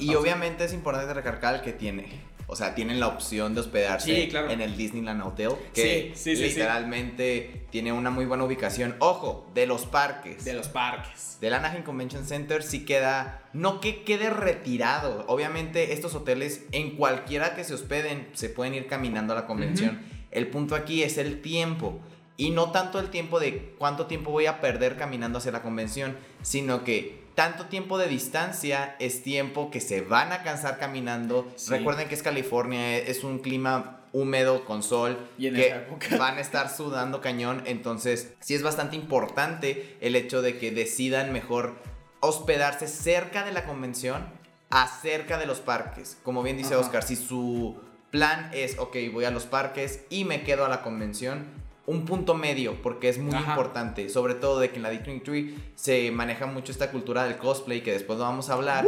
Y 0.00 0.14
obviamente 0.14 0.64
es 0.64 0.72
importante 0.72 1.14
recalcar 1.14 1.62
que 1.62 1.72
tiene, 1.72 2.06
o 2.48 2.56
sea, 2.56 2.74
tienen 2.74 2.98
la 2.98 3.06
opción 3.08 3.54
de 3.54 3.60
hospedarse 3.60 4.14
Sí, 4.22 4.28
claro. 4.28 4.50
en 4.50 4.60
el 4.60 4.76
Disneyland 4.76 5.22
Hotel, 5.22 5.50
que 5.72 6.12
Sí, 6.14 6.20
sí, 6.22 6.36
sí, 6.36 6.42
sí. 6.42 6.48
literalmente 6.54 7.66
tiene 7.70 7.92
una 7.92 8.10
muy 8.10 8.24
buena 8.24 8.44
ubicación. 8.44 8.96
Ojo, 8.98 9.48
de 9.54 9.66
los 9.66 9.86
parques. 9.86 10.44
De 10.44 10.52
los 10.54 10.68
parques. 10.68 11.36
Del 11.40 11.54
Anaheim 11.54 11.82
Convention 11.84 12.24
Center 12.26 12.62
sí 12.62 12.84
queda, 12.84 13.42
no 13.52 13.80
que 13.80 14.02
quede 14.04 14.30
retirado. 14.30 15.24
Obviamente 15.28 15.92
estos 15.92 16.14
hoteles 16.14 16.64
en 16.72 16.96
cualquiera 16.96 17.54
que 17.54 17.62
se 17.62 17.74
hospeden 17.74 18.26
se 18.32 18.48
pueden 18.48 18.74
ir 18.74 18.86
caminando 18.86 19.32
a 19.34 19.36
la 19.36 19.46
convención. 19.46 20.00
El 20.30 20.48
punto 20.48 20.74
aquí 20.74 21.02
es 21.02 21.18
el 21.18 21.40
tiempo. 21.40 22.00
Y 22.36 22.50
no 22.50 22.70
tanto 22.70 22.98
el 22.98 23.10
tiempo 23.10 23.40
de 23.40 23.74
cuánto 23.78 24.06
tiempo 24.06 24.30
voy 24.30 24.46
a 24.46 24.60
perder 24.60 24.96
caminando 24.96 25.38
hacia 25.38 25.52
la 25.52 25.62
convención, 25.62 26.16
sino 26.42 26.84
que 26.84 27.24
tanto 27.34 27.66
tiempo 27.66 27.98
de 27.98 28.08
distancia 28.08 28.96
es 28.98 29.22
tiempo 29.22 29.70
que 29.70 29.80
se 29.80 30.00
van 30.00 30.32
a 30.32 30.42
cansar 30.42 30.78
caminando. 30.78 31.50
Sí. 31.56 31.70
Recuerden 31.70 32.08
que 32.08 32.14
es 32.14 32.22
California, 32.22 32.98
es 32.98 33.24
un 33.24 33.38
clima 33.38 34.00
húmedo, 34.12 34.64
con 34.64 34.82
sol, 34.82 35.18
Y 35.36 35.48
en 35.48 35.54
que 35.54 35.66
esa 35.66 35.76
época. 35.76 36.16
van 36.16 36.38
a 36.38 36.40
estar 36.40 36.74
sudando 36.74 37.20
cañón. 37.20 37.62
Entonces, 37.66 38.32
sí 38.40 38.54
es 38.54 38.62
bastante 38.62 38.96
importante 38.96 39.96
el 40.00 40.16
hecho 40.16 40.40
de 40.40 40.56
que 40.58 40.70
decidan 40.70 41.32
mejor 41.32 41.74
hospedarse 42.20 42.88
cerca 42.88 43.44
de 43.44 43.52
la 43.52 43.64
convención, 43.66 44.26
acerca 44.70 45.38
de 45.38 45.46
los 45.46 45.60
parques. 45.60 46.16
Como 46.22 46.42
bien 46.42 46.56
dice 46.56 46.74
Ajá. 46.74 46.84
Oscar, 46.84 47.02
si 47.02 47.16
su 47.16 47.76
plan 48.10 48.50
es, 48.54 48.78
ok, 48.78 48.96
voy 49.12 49.24
a 49.26 49.30
los 49.30 49.44
parques 49.44 50.04
y 50.08 50.24
me 50.24 50.42
quedo 50.42 50.64
a 50.64 50.68
la 50.68 50.82
convención, 50.82 51.46
un 51.86 52.04
punto 52.04 52.34
medio, 52.34 52.82
porque 52.82 53.08
es 53.08 53.18
muy 53.18 53.34
Ajá. 53.34 53.50
importante, 53.52 54.08
sobre 54.08 54.34
todo 54.34 54.58
de 54.60 54.70
que 54.70 54.76
en 54.76 54.82
la 54.82 54.92
D23 54.92 55.54
se 55.76 56.10
maneja 56.10 56.46
mucho 56.46 56.72
esta 56.72 56.90
cultura 56.90 57.24
del 57.24 57.36
cosplay, 57.36 57.82
que 57.82 57.92
después 57.92 58.18
lo 58.18 58.24
vamos 58.24 58.50
a 58.50 58.54
hablar. 58.54 58.86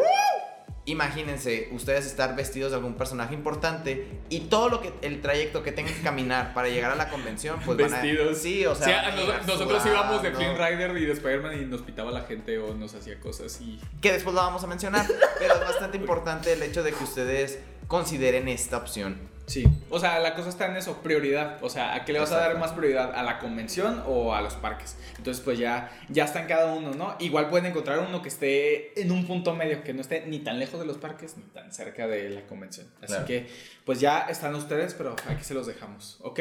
Imagínense 0.85 1.69
ustedes 1.73 2.07
estar 2.07 2.35
vestidos 2.35 2.71
de 2.71 2.76
algún 2.78 2.95
personaje 2.95 3.35
importante 3.35 4.07
y 4.31 4.40
todo 4.40 4.71
lo 4.71 4.81
que 4.81 4.90
el 5.02 5.21
trayecto 5.21 5.62
que 5.62 5.71
tengan 5.71 5.93
que 5.93 6.00
caminar 6.00 6.55
para 6.55 6.69
llegar 6.69 6.90
a 6.90 6.95
la 6.95 7.11
convención, 7.11 7.61
pues 7.62 7.76
van 7.76 7.93
a- 7.93 8.00
Vestidos. 8.00 8.38
sí, 8.38 8.64
o 8.64 8.75
sea, 8.75 9.14
nos- 9.14 9.47
nosotros 9.47 9.85
íbamos 9.85 10.23
de. 10.23 10.33
Flynn 10.33 10.57
Rider 10.57 10.97
y 10.97 11.05
de 11.05 11.12
Spider-Man 11.12 11.61
y 11.62 11.67
nos 11.67 11.83
pitaba 11.83 12.11
la 12.11 12.23
gente 12.23 12.59
o 12.59 12.75
nos 12.75 12.95
hacía 12.95 13.21
cosas 13.21 13.61
y... 13.61 13.78
que 14.00 14.12
después 14.12 14.35
lo 14.35 14.40
vamos 14.40 14.64
a 14.64 14.67
mencionar, 14.67 15.07
pero 15.38 15.55
es 15.55 15.61
bastante 15.61 15.97
importante 15.99 16.55
el 16.55 16.62
hecho 16.62 16.83
de 16.83 16.93
que 16.93 17.05
ustedes 17.05 17.59
consideren 17.87 18.49
esta 18.49 18.78
opción. 18.78 19.19
Sí. 19.49 19.67
O 19.90 19.99
sea, 19.99 20.19
la 20.21 20.35
cosa 20.35 20.49
está 20.50 20.67
en 20.67 20.76
eso, 20.76 20.99
prioridad. 21.02 21.59
O 21.62 21.69
sea, 21.71 21.95
¿a 21.95 22.05
qué 22.05 22.12
le 22.12 22.21
vas 22.21 22.31
a 22.33 22.37
dar 22.38 22.57
más 22.59 22.73
prioridad? 22.73 23.12
¿A 23.14 23.23
la 23.23 23.38
convención 23.38 24.02
o 24.07 24.35
a 24.35 24.40
los 24.43 24.55
parques? 24.55 24.97
Entonces, 25.17 25.43
pues 25.43 25.59
ya, 25.59 25.90
ya 26.09 26.25
está 26.26 26.43
en 26.43 26.47
cada 26.47 26.75
uno, 26.75 26.93
¿no? 26.93 27.17
Igual 27.19 27.49
pueden 27.49 27.67
encontrar 27.67 27.99
uno 28.00 28.23
que 28.23 28.28
esté 28.28 29.00
en 29.00 29.11
un 29.11 29.26
punto 29.26 29.55
medio, 29.55 29.83
que 29.83 29.93
no 29.95 30.02
esté 30.02 30.25
ni 30.26 30.38
tan 30.40 30.59
lejos 30.59 30.78
de 30.78 30.87
los 30.87 30.99
parques 30.99 31.37
ni 31.38 31.45
tan 31.45 31.73
cerca 31.73 32.07
de 32.07 32.31
la 32.31 32.47
convención. 32.47 32.87
Así 32.99 33.07
Claro. 33.09 33.25
que, 33.26 33.47
pues 33.85 34.00
ya 34.00 34.21
están 34.28 34.55
ustedes, 34.55 34.95
pero 34.95 35.17
aquí 35.26 35.43
se 35.43 35.55
los 35.55 35.67
dejamos. 35.67 36.19
Ok. 36.21 36.40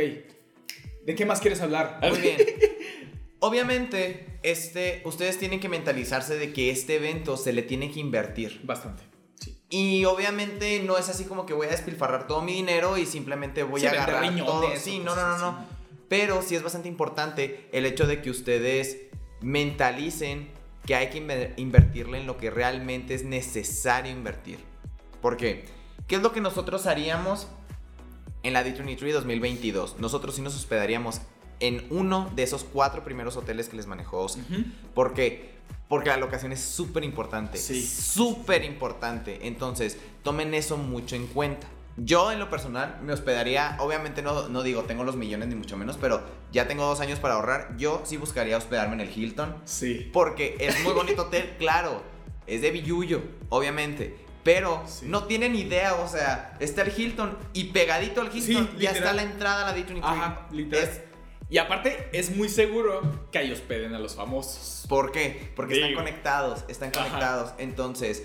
¿De 1.05 1.15
qué 1.15 1.25
más 1.25 1.39
quieres 1.39 1.61
hablar? 1.61 1.99
Muy 2.01 2.17
bien. 2.21 2.37
Obviamente, 3.39 4.39
este, 4.43 5.01
ustedes 5.05 5.37
tienen 5.37 5.59
que 5.59 5.69
mentalizarse 5.69 6.35
de 6.37 6.51
que 6.53 6.71
este 6.71 6.95
evento 6.95 7.37
se 7.37 7.53
le 7.53 7.61
tiene 7.61 7.91
que 7.91 7.99
invertir. 7.99 8.59
Bastante. 8.63 9.03
Y 9.69 10.05
obviamente 10.05 10.81
no 10.83 10.97
es 10.97 11.09
así 11.09 11.25
como 11.25 11.45
que 11.45 11.53
voy 11.53 11.67
a 11.67 11.71
despilfarrar 11.71 12.25
todo 12.27 12.41
mi 12.41 12.53
dinero 12.53 12.97
y 12.97 13.05
simplemente 13.05 13.63
voy 13.63 13.81
Sí, 13.81 13.87
a 13.87 13.91
agarrar 13.91 14.21
riñones 14.21 14.45
todo. 14.45 14.63
Sí, 14.77 14.99
no, 14.99 15.15
no, 15.15 15.27
no, 15.27 15.37
no. 15.37 15.65
Pero 16.07 16.41
sí 16.41 16.55
es 16.55 16.63
bastante 16.63 16.87
importante 16.87 17.67
el 17.73 17.85
hecho 17.85 18.07
de 18.07 18.21
que 18.21 18.29
ustedes 18.29 18.97
mentalicen 19.41 20.49
que 20.85 20.95
hay 20.95 21.09
que 21.09 21.21
inver- 21.21 21.53
invertirle 21.57 22.19
en 22.19 22.27
lo 22.27 22.37
que 22.37 22.49
realmente 22.49 23.13
es 23.13 23.23
necesario 23.25 24.11
invertir. 24.11 24.59
¿Por 25.21 25.35
qué? 25.35 25.65
¿Qué 26.07 26.15
es 26.15 26.21
lo 26.21 26.31
que 26.31 26.39
nosotros 26.39 26.85
haríamos 26.85 27.47
en 28.43 28.53
la 28.53 28.63
D23 28.63 29.11
2022? 29.11 29.99
Nosotros 29.99 30.35
sí 30.35 30.41
nos 30.41 30.55
hospedaríamos 30.55 31.19
en 31.59 31.85
uno 31.89 32.31
de 32.35 32.43
esos 32.43 32.63
cuatro 32.63 33.03
primeros 33.03 33.35
hoteles 33.37 33.69
que 33.69 33.75
les 33.77 33.87
manejó 33.87 34.19
Oscar. 34.21 34.43
Ujú. 34.49 34.63
¿Por 34.93 35.13
qué? 35.13 35.55
Porque 35.89 36.09
la 36.09 36.17
locación 36.17 36.51
es 36.51 36.59
súper 36.61 37.03
importante. 37.03 37.57
Sí. 37.57 37.81
Súper 37.85 38.63
importante. 38.65 39.47
Entonces, 39.47 39.97
tomen 40.23 40.53
eso 40.53 40.77
mucho 40.77 41.15
en 41.15 41.27
cuenta. 41.27 41.67
Yo, 41.99 42.31
en 42.31 42.37
lo 42.39 42.49
personal, 42.49 42.99
me 43.01 43.11
hospedaría. 43.13 43.75
Obviamente, 43.79 44.21
no, 44.21 44.49
no 44.49 44.61
digo 44.63 44.83
tengo 44.83 45.03
los 45.03 45.15
millones 45.15 45.47
ni 45.47 45.55
mucho 45.55 45.77
menos, 45.77 45.97
pero 45.99 46.21
ya 46.51 46.67
tengo 46.67 46.85
dos 46.85 46.99
años 46.99 47.17
para 47.19 47.35
ahorrar. 47.35 47.75
Yo 47.77 48.03
sí 48.05 48.17
buscaría 48.17 48.55
hospedarme 48.57 48.93
en 48.95 49.01
el 49.01 49.17
Hilton. 49.17 49.55
Sí. 49.65 50.09
Porque 50.13 50.57
es 50.59 50.79
muy 50.83 50.93
bonito 50.93 51.23
hotel, 51.23 51.55
claro. 51.57 52.03
Es 52.45 52.61
de 52.61 52.69
Billuyo, 52.71 53.21
obviamente. 53.49 54.15
Pero 54.43 54.83
Sí. 54.87 55.05
no 55.07 55.23
tienen 55.25 55.55
idea, 55.55 55.95
o 55.95 56.07
sea, 56.07 56.55
está 56.59 56.83
el 56.83 56.93
Hilton 56.97 57.37
y 57.53 57.65
pegadito 57.65 58.21
al 58.21 58.27
Hilton 58.27 58.69
Sí, 58.73 58.77
ya 58.83 58.91
está 58.91 59.11
la 59.11 59.23
entrada 59.23 59.67
a 59.67 59.71
la 59.73 59.77
D23. 59.77 59.99
Ajá, 60.03 60.47
literal. 60.51 60.87
Es- 60.87 61.01
Y 61.49 61.59
aparte, 61.59 62.09
es 62.11 62.35
muy 62.35 62.49
seguro 62.49 63.29
que 63.31 63.37
ahí 63.39 63.51
hospeden 63.51 63.93
a 63.95 63.99
los 63.99 64.15
famosos. 64.15 64.85
¿Por 64.89 65.11
qué? 65.11 65.51
Porque 65.55 65.75
están 65.75 65.93
conectados, 65.93 66.65
están 66.67 66.89
Ajá. 66.89 67.03
conectados. 67.05 67.53
Entonces, 67.57 68.23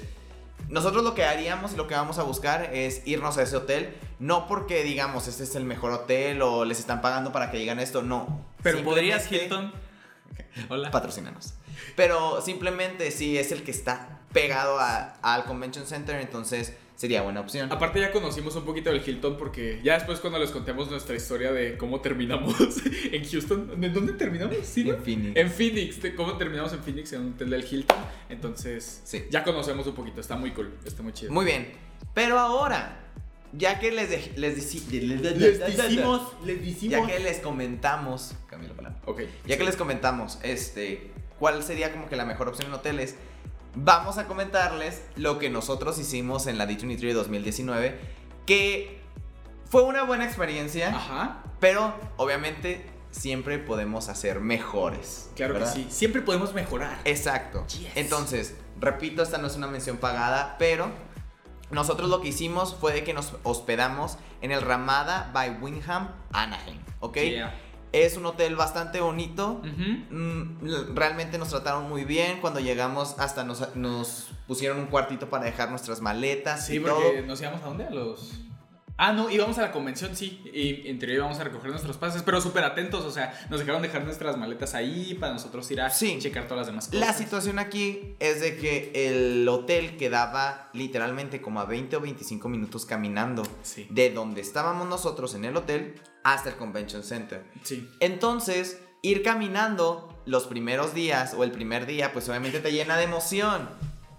nosotros 0.69 1.05
lo 1.05 1.15
que 1.15 1.25
haríamos 1.25 1.73
y 1.75 1.77
lo 1.77 1.87
que 1.87 1.95
vamos 1.95 2.19
a 2.19 2.25
buscar 2.25 2.75
es 2.75 3.07
irnos 3.07 3.39
a 3.39 3.43
ese 3.43 3.57
hotel. 3.57 3.97
No 4.19 4.49
porque 4.49 4.83
digamos, 4.83 5.29
este 5.29 5.45
es 5.45 5.55
el 5.55 5.65
mejor 5.65 5.93
hotel 5.93 6.43
o 6.43 6.65
les 6.65 6.81
están 6.81 7.01
pagando 7.01 7.31
para 7.33 7.51
que 7.53 7.59
digan 7.59 7.79
esto, 7.79 8.03
no. 8.03 8.45
Pero 8.63 8.83
podrías, 8.83 9.31
Hilton. 9.31 9.73
Hola. 10.69 10.91
Patrocínanos. 10.91 11.55
Pero 11.95 12.41
simplemente 12.41 13.11
sí 13.13 13.39
es 13.39 13.53
el 13.53 13.63
que 13.63 13.71
está 13.71 14.21
pegado 14.33 14.79
a- 14.81 15.15
al 15.23 15.45
Convention 15.45 15.87
Center, 15.87 16.17
entonces 16.21 16.73
sería 17.03 17.23
buena 17.23 17.41
opción. 17.41 17.73
Aparte 17.73 17.99
ya 18.01 18.13
conocimos 18.13 18.55
un 18.55 18.65
poquito 18.65 18.91
del 18.93 19.03
Hilton 19.05 19.37
porque 19.37 19.81
ya 19.83 19.95
después 19.95 20.21
cuando 20.21 20.39
les 20.39 20.53
contemos 20.53 20.89
nuestra 20.89 21.17
historia 21.17 21.51
de 21.53 21.77
cómo 21.77 22.01
terminamos 22.01 22.55
en 23.13 23.29
Houston, 23.29 23.71
¿en 23.83 23.93
dónde 23.93 24.13
terminamos? 24.13 24.57
¿Sí, 24.63 24.85
no? 24.85 24.95
En 24.95 25.03
Phoenix. 25.03 25.37
En 25.37 25.51
Phoenix, 25.51 26.01
de 26.01 26.15
cómo 26.15 26.37
terminamos 26.39 26.73
en 26.73 26.79
Phoenix 26.81 27.13
en 27.13 27.23
un 27.23 27.33
hotel 27.35 27.51
del 27.51 27.65
Hilton. 27.69 27.97
Entonces, 28.29 29.01
Sí. 29.05 29.25
ya 29.31 29.43
conocemos 29.43 29.85
un 29.89 29.95
poquito, 29.97 30.21
está 30.21 30.37
muy 30.37 30.53
cool, 30.53 30.73
está 30.85 31.03
muy 31.03 31.13
chido. 31.13 31.33
Muy 31.33 31.45
bien. 31.45 31.73
Pero 32.15 32.39
ahora, 32.39 33.01
ya 33.53 33.81
que 33.81 33.91
les, 33.91 34.09
dej- 34.09 34.37
les, 34.37 34.57
deci- 34.57 34.89
les 35.01 35.23
decimos, 35.77 36.23
les 36.45 36.81
ya 36.83 37.05
que 37.05 37.19
les 37.19 37.39
comentamos, 37.41 38.35
cambio 38.49 38.69
la 38.69 38.75
palabra. 38.77 39.01
Ok. 39.07 39.23
Ya 39.47 39.59
que 39.59 39.65
les 39.65 39.75
comentamos, 39.75 40.39
este, 40.45 41.11
cuál 41.41 41.65
sería 41.65 41.91
como 41.91 42.09
que 42.09 42.15
la 42.15 42.25
mejor 42.27 42.47
opción 42.49 42.69
en 42.69 42.75
hoteles, 42.75 43.17
vamos 43.75 44.19
a 44.19 44.27
comentarles 44.27 45.03
lo 45.17 45.39
que 45.39 45.51
nosotros 45.51 45.99
hicimos 45.99 46.47
en 46.47 46.59
la 46.59 46.67
D23 46.67 47.13
2019, 47.13 47.99
que 48.47 49.01
fue 49.69 49.83
una 49.83 50.03
buena 50.03 50.25
experiencia, 50.25 50.95
Ajá, 50.95 51.43
pero 51.61 51.95
obviamente 52.17 52.91
siempre 53.11 53.59
podemos 53.59 54.09
hacer 54.09 54.41
mejores. 54.41 55.31
claro 55.37 55.55
¿verdad? 55.55 55.73
que 55.73 55.83
sí. 55.83 55.87
Siempre 55.91 56.23
podemos 56.23 56.55
mejorar. 56.55 56.99
Exacto. 57.05 57.67
Yes. 57.69 57.93
Entonces, 57.95 58.57
repito, 58.81 59.23
esta 59.23 59.39
no 59.39 59.47
es 59.47 59.57
una 59.57 59.67
mención 59.67 59.97
pagada, 59.99 60.57
pero 60.59 60.91
nosotros 61.71 62.11
lo 62.11 62.21
que 62.21 62.29
hicimos 62.29 62.75
fue 62.75 62.93
de 62.93 63.05
que 63.05 63.15
nos 63.15 63.35
hospedamos 63.45 64.19
en 64.41 64.51
el 64.53 64.61
Ramada 64.61 65.31
by 65.33 65.59
Windham, 65.61 66.11
Anaheim, 66.33 66.81
¿ok? 67.01 67.17
Yeah. 67.17 67.55
Es 67.93 68.17
un 68.17 68.25
hotel 68.27 68.57
bastante 68.57 69.01
bonito. 69.01 69.61
Mm, 70.11 70.95
realmente 70.95 71.39
nos 71.39 71.51
trataron 71.51 71.89
muy 71.89 72.05
bien. 72.05 72.41
Cuando 72.41 72.59
llegamos, 72.61 73.17
hasta 73.19 73.45
nos, 73.45 73.75
nos 73.77 74.31
pusieron 74.47 74.79
un 74.79 74.87
cuartito 74.87 75.29
para 75.29 75.45
dejar 75.45 75.71
nuestras 75.71 76.01
maletas 76.01 76.67
Sí, 76.67 76.77
y 76.77 76.81
porque 76.81 77.17
todo. 77.19 77.27
nos 77.27 77.41
íbamos 77.41 77.63
a 77.63 77.67
dónde? 77.67 77.85
A 77.85 77.91
los. 77.91 78.33
Ah, 78.99 79.13
no, 79.13 79.31
íbamos 79.31 79.59
a 79.59 79.63
la 79.63 79.73
convención, 79.73 80.15
sí. 80.15 80.41
Y 80.53 80.87
en 80.89 80.99
teoría 80.99 81.17
íbamos 81.17 81.39
a 81.41 81.45
recoger 81.45 81.71
nuestros 81.71 81.97
pases, 81.97 82.23
pero 82.23 82.41
súper 82.41 82.63
atentos. 82.65 83.05
O 83.05 83.11
sea, 83.11 83.33
nos 83.51 83.59
dejaron 83.59 83.83
dejar 83.83 84.05
nuestras 84.05 84.37
maletas 84.37 84.75
ahí 84.75 85.15
para 85.15 85.33
nosotros 85.33 85.69
ir 85.71 85.81
a 85.81 85.91
Sí. 85.91 86.19
checar 86.21 86.45
todas 86.45 86.59
las 86.59 86.67
demás 86.69 86.87
cosas. 86.87 87.01
La 87.01 87.13
situación 87.13 87.59
aquí 87.59 88.15
es 88.21 88.41
de 88.41 88.57
que 88.59 88.93
el 88.95 89.49
hotel 89.49 89.97
quedaba 89.97 90.71
literalmente 90.73 91.41
como 91.41 91.61
a 91.61 91.65
20 91.65 91.97
o 91.97 92.01
25 92.01 92.49
minutos 92.49 92.87
caminando 92.87 93.43
Sí. 93.63 93.87
de 93.91 94.11
donde 94.11 94.41
estábamos 94.41 94.87
nosotros 94.89 95.35
en 95.35 95.47
el 95.47 95.57
hotel 95.57 95.95
hasta 96.25 96.51
el 96.51 96.57
Convention 96.57 97.03
Center. 97.03 97.45
Sí. 97.63 97.89
Entonces, 98.01 98.79
ir 99.03 99.23
caminando 99.23 100.09
los 100.27 100.47
primeros 100.47 100.95
días 100.95 101.35
o 101.35 101.45
el 101.45 101.51
primer 101.51 101.87
día, 101.87 102.13
pues 102.13 102.29
obviamente 102.29 102.61
te 102.61 102.73
llena 102.73 102.97
de 102.97 103.05
emoción. 103.05 103.69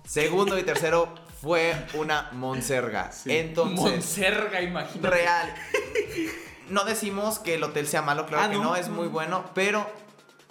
Segundo 0.06 0.58
y 0.60 0.64
tercero 0.64 1.14
fue 1.42 1.76
una 1.94 2.30
monserga. 2.34 3.10
Entonces, 3.26 3.80
Monserga, 3.80 4.62
imagínate. 4.62 5.10
real. 5.10 5.54
No 6.70 6.86
decimos 6.86 7.40
que 7.40 7.56
el 7.56 7.64
hotel 7.64 7.88
sea 7.88 8.02
malo, 8.02 8.26
claro 8.26 8.44
Ah, 8.44 8.50
que 8.50 8.56
no, 8.58 8.64
no, 8.64 8.76
es 8.76 8.90
muy 8.90 9.08
bueno, 9.08 9.46
pero 9.54 9.86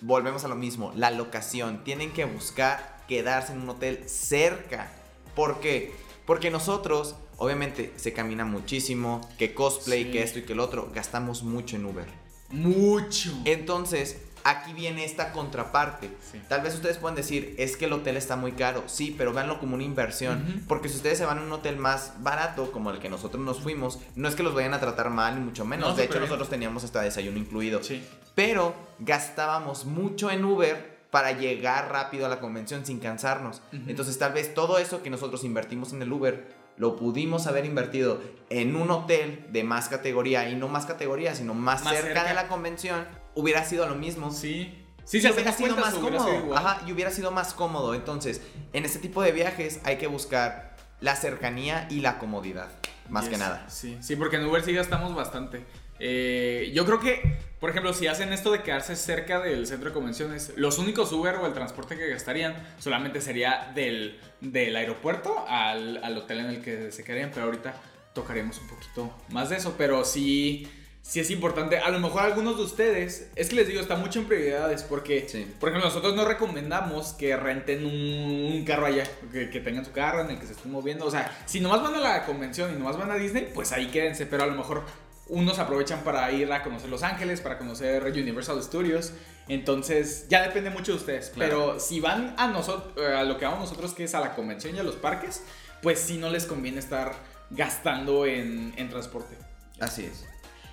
volvemos 0.02 0.44
a 0.44 0.49
lo 0.49 0.54
mismo, 0.54 0.92
la 0.94 1.11
locación. 1.11 1.82
Tienen 1.85 2.12
que 2.12 2.25
buscar 2.26 2.99
quedarse 3.09 3.52
en 3.52 3.62
un 3.62 3.71
hotel 3.71 4.09
cerca. 4.09 4.90
¿Por 5.35 5.61
qué? 5.61 5.94
Porque 6.26 6.50
nosotros, 6.50 7.16
obviamente, 7.43 7.93
se 7.97 8.13
camina 8.13 8.45
muchísimo, 8.45 9.21
que 9.39 9.53
cosplay, 9.55 10.05
Sí. 10.05 10.11
que 10.13 10.23
esto 10.23 10.39
y 10.39 10.43
que 10.43 10.53
el 10.53 10.61
otro, 10.61 10.91
gastamos 10.95 11.43
mucho 11.43 11.77
en 11.77 11.85
Uber. 11.87 12.07
Mucho. 12.51 13.33
Entonces, 13.45 14.19
aquí 14.45 14.73
viene 14.73 15.05
esta 15.05 15.33
contraparte. 15.33 16.11
Sí. 16.31 16.41
Tal 16.49 16.61
vez 16.63 16.75
ustedes 16.75 16.99
pueden 16.99 17.17
decir, 17.17 17.55
es 17.59 17.77
que 17.77 17.87
el 17.87 17.93
hotel 17.93 18.17
está 18.17 18.37
muy 18.37 18.53
caro. 18.53 18.83
Sí, 18.87 19.15
pero 19.17 19.33
véanlo 19.33 19.59
como 19.59 19.75
una 19.75 19.85
inversión. 19.85 20.65
Porque 20.69 20.89
si 20.89 20.97
ustedes 20.97 21.19
se 21.19 21.25
van 21.25 21.39
a 21.39 21.43
un 21.43 21.53
hotel 21.53 21.77
más 21.77 22.15
barato, 22.23 22.71
como 22.73 22.91
el 22.91 22.99
que 22.99 23.09
nosotros 23.09 23.43
nos 23.43 23.61
fuimos, 23.61 23.99
no 24.17 24.29
es 24.29 24.35
que 24.35 24.43
los 24.43 24.55
vayan 24.55 24.75
a 24.75 24.81
tratar 24.81 25.11
mal, 25.11 25.35
ni 25.39 25.45
mucho 25.45 25.65
menos. 25.65 25.91
No, 25.91 25.95
de 25.97 26.05
hecho, 26.05 26.15
bien. 26.15 26.25
nosotros 26.25 26.49
teníamos 26.51 26.85
hasta 26.85 27.01
desayuno 27.03 27.39
incluido. 27.39 27.83
Sí. 27.83 28.03
Pero 28.35 28.75
gastábamos 28.99 29.85
mucho 29.85 30.31
en 30.31 30.45
Uber 30.45 30.92
para 31.12 31.33
llegar 31.33 31.92
rápido 31.92 32.25
a 32.25 32.31
la 32.31 32.40
convención 32.40 32.87
sin 32.87 32.99
cansarnos. 32.99 33.61
Ujú. 33.71 33.83
Entonces, 33.87 34.19
tal 34.19 34.33
vez 34.33 34.54
todo 34.54 34.78
eso 34.78 35.02
que 35.02 35.11
nosotros 35.11 35.45
invertimos 35.45 35.92
en 35.92 36.00
el 36.00 36.11
Uber 36.11 36.57
lo 36.78 36.97
pudimos 36.97 37.47
haber 37.47 37.66
invertido 37.66 38.19
en 38.49 38.75
un 38.76 38.90
hotel 38.90 39.47
de 39.50 39.62
más 39.62 39.90
categoría 39.90 40.49
y 40.49 40.57
no 40.57 40.69
más 40.69 40.87
categoría, 40.87 41.35
sino 41.35 41.52
más, 41.52 41.85
Más 41.85 41.92
cerca, 41.92 42.07
cerca. 42.14 42.25
de 42.25 42.35
la 42.35 42.49
convención, 42.49 43.07
hubiera 43.35 43.62
sido 43.66 43.87
lo 43.87 43.95
mismo. 43.95 44.31
Sí. 44.33 44.78
Sí, 45.04 45.21
se 45.21 45.31
hubiera 45.31 45.52
sido 45.52 45.76
más 45.76 45.92
hubiera 45.95 46.16
cómodo. 46.16 46.57
Ajá, 46.57 46.81
y 46.87 46.92
hubiera 46.92 47.11
sido 47.11 47.31
más 47.31 47.52
cómodo. 47.52 47.92
Entonces, 47.95 48.40
en 48.73 48.87
este 48.87 48.99
tipo 48.99 49.21
de 49.21 49.33
viajes 49.33 49.81
hay 49.85 49.99
que 49.99 50.07
buscar 50.07 50.76
la 51.00 51.14
cercanía 51.14 51.87
y 51.90 52.00
la 52.00 52.19
comodidad. 52.19 52.69
más 53.11 53.28
que 53.28 53.37
nada. 53.37 53.66
Sí, 53.69 53.99
sí, 54.00 54.16
porque 54.16 54.37
en 54.37 54.47
Uber 54.47 54.64
sí 54.64 54.73
gastamos 54.73 55.14
bastante. 55.14 55.66
Eh, 56.04 56.73
yo 56.75 56.85
creo 56.85 56.99
que, 56.99 57.37
por 57.61 57.71
ejemplo, 57.71 57.92
si 57.94 58.09
hacen 58.09 58.32
esto 58.32 58.50
de 58.50 58.62
quedarse 58.62 58.97
cerca 58.97 59.38
del 59.40 59.68
centro 59.68 59.90
de 59.90 59.94
convenciones, 59.94 60.52
los 60.56 60.78
únicos 60.78 61.12
Uber 61.12 61.37
o 61.37 61.47
el 61.47 61.52
transporte 61.54 61.97
que 61.97 62.09
gastarían 62.09 62.56
solamente 62.80 63.21
sería 63.21 63.71
del, 63.73 64.18
del 64.40 64.75
aeropuerto 64.75 65.44
al, 65.49 66.02
al 66.02 66.18
hotel 66.18 66.40
en 66.40 66.47
el 66.47 66.61
que 66.61 66.90
se 66.90 67.04
quedarían, 67.04 67.30
pero 67.32 67.47
ahorita 67.47 67.75
tocaremos 68.14 68.59
un 68.59 68.66
poquito 68.66 69.16
más 69.28 69.49
de 69.50 69.56
eso, 69.59 69.76
pero 69.78 70.04
sí, 70.04 70.68
sí 71.02 71.21
es 71.21 71.30
importante. 71.30 71.78
A 71.78 71.88
lo 71.90 72.00
mejor 72.00 72.23
algunos 72.23 72.56
de 72.56 72.64
ustedes, 72.64 73.30
es 73.37 73.49
que 73.49 73.54
les 73.54 73.68
digo, 73.68 73.80
está 73.80 73.94
mucho 73.94 74.18
en 74.18 74.26
prioridades, 74.26 74.82
porque, 74.82 75.28
Sí. 75.28 75.47
por 75.61 75.68
ejemplo, 75.68 75.88
nosotros 75.88 76.16
no 76.16 76.25
recomendamos 76.25 77.12
que 77.12 77.37
renten 77.37 77.87
un, 77.87 78.52
un 78.56 78.64
carro 78.64 78.87
allá, 78.87 79.04
que, 79.32 79.50
que 79.50 79.61
tengan 79.61 79.85
su 79.85 79.92
carro 79.92 80.23
en 80.23 80.30
el 80.32 80.38
que 80.40 80.47
se 80.47 80.52
estén 80.54 80.73
moviendo. 80.73 81.06
O 81.06 81.11
sea, 81.12 81.30
si 81.47 81.61
nomás 81.61 81.80
van 81.80 81.94
a 81.94 82.00
la 82.00 82.26
convención 82.26 82.75
y 82.75 82.78
nomás 82.78 82.99
van 82.99 83.12
a 83.12 83.14
Disney, 83.14 83.49
pues 83.54 83.71
ahí 83.71 83.87
quédense, 83.87 84.26
pero 84.26 84.42
a 84.42 84.47
lo 84.47 84.54
mejor 84.56 84.82
unos 85.29 85.59
aprovechan 85.59 86.00
para 86.05 86.31
ir 86.33 86.52
a 86.52 86.62
conocer 86.62 86.91
Los 86.91 87.02
Ángeles, 87.02 87.41
para 87.41 87.59
conocer 87.59 88.02
Universal 88.05 88.62
Studios. 88.62 89.12
Entonces, 89.49 90.26
ya 90.29 90.43
depende 90.43 90.71
mucho 90.71 90.93
de 90.93 90.99
ustedes. 90.99 91.31
Claro. 91.31 91.50
Pero 91.50 91.81
si 91.81 92.00
van 92.00 92.35
a, 92.37 92.47
nosotros, 92.49 92.93
a 93.05 93.25
lo 93.25 93.38
que 93.38 93.45
vamos 93.45 93.61
nosotros, 93.61 93.95
que 93.95 94.05
es 94.05 94.14
a 94.14 94.21
la 94.21 94.35
convención 94.35 94.76
y 94.76 94.79
a 94.79 94.83
los 94.83 94.97
parques, 94.97 95.43
pues 95.81 96.00
sí 96.00 96.19
no 96.19 96.31
les 96.31 96.47
conviene 96.47 96.79
estar 96.79 97.14
gastando 97.50 98.26
en, 98.26 98.75
en 98.76 98.88
transporte. 98.88 99.37
Así 99.81 100.05
es. 100.05 100.25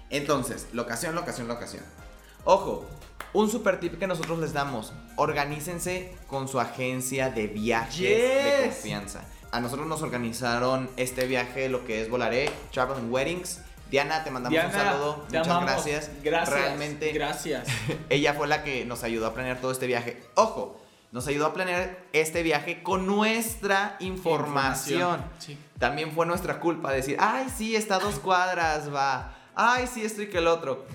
Entonces, 0.10 0.68
locación, 0.74 1.16
locación, 1.16 1.48
locación. 1.48 1.84
Ojo, 2.44 2.88
un 3.34 3.50
super 3.50 3.80
tip 3.80 4.00
que 4.00 4.08
nosotros 4.08 4.40
les 4.40 4.54
damos. 4.54 4.94
Organícense 5.16 6.16
con 6.28 6.48
su 6.48 6.60
agencia 6.60 7.30
de 7.30 7.48
viajes 7.48 8.00
de 8.00 8.62
confianza. 8.66 9.24
A 9.52 9.60
nosotros 9.60 9.88
nos 9.88 10.02
organizaron 10.02 10.90
este 10.96 11.26
viaje, 11.26 11.70
lo 11.70 11.86
que 11.86 12.02
es 12.02 12.10
Volaré, 12.10 12.52
Travel 12.72 12.98
and 12.98 13.12
Weddings. 13.12 13.62
Diana, 13.90 14.24
te 14.24 14.32
mandamos 14.32 14.64
un 14.64 14.72
saludo. 14.72 15.24
Muchas 15.26 15.48
amamos. 15.48 15.72
gracias. 15.72 16.12
Gracias. 16.24 16.60
Realmente, 16.60 17.12
Gracias. 17.12 17.68
ella 18.10 18.34
fue 18.34 18.48
la 18.48 18.64
que 18.64 18.86
nos 18.86 19.04
ayudó 19.04 19.28
a 19.28 19.34
planear 19.34 19.60
todo 19.60 19.72
este 19.72 19.88
viaje. 19.88 20.22
Ojo, 20.36 20.80
nos 21.12 21.28
ayudó 21.28 21.48
a 21.48 21.54
planear 21.54 21.98
este 22.14 22.44
viaje 22.44 22.84
con 22.84 23.08
nuestra 23.08 23.96
información. 24.00 25.24
Sí. 25.40 25.58
También 25.80 26.12
fue 26.12 26.26
nuestra 26.26 26.60
culpa 26.60 26.92
decir, 26.92 27.18
ay, 27.20 27.48
sí, 27.56 27.76
está 27.76 27.96
a 27.96 28.00
dos 28.00 28.20
cuadras, 28.20 28.94
va. 28.94 29.34
Ay, 29.56 29.88
sí, 29.92 30.04
esto 30.04 30.22
y 30.22 30.30
que 30.30 30.38
el 30.38 30.48
otro. 30.48 30.86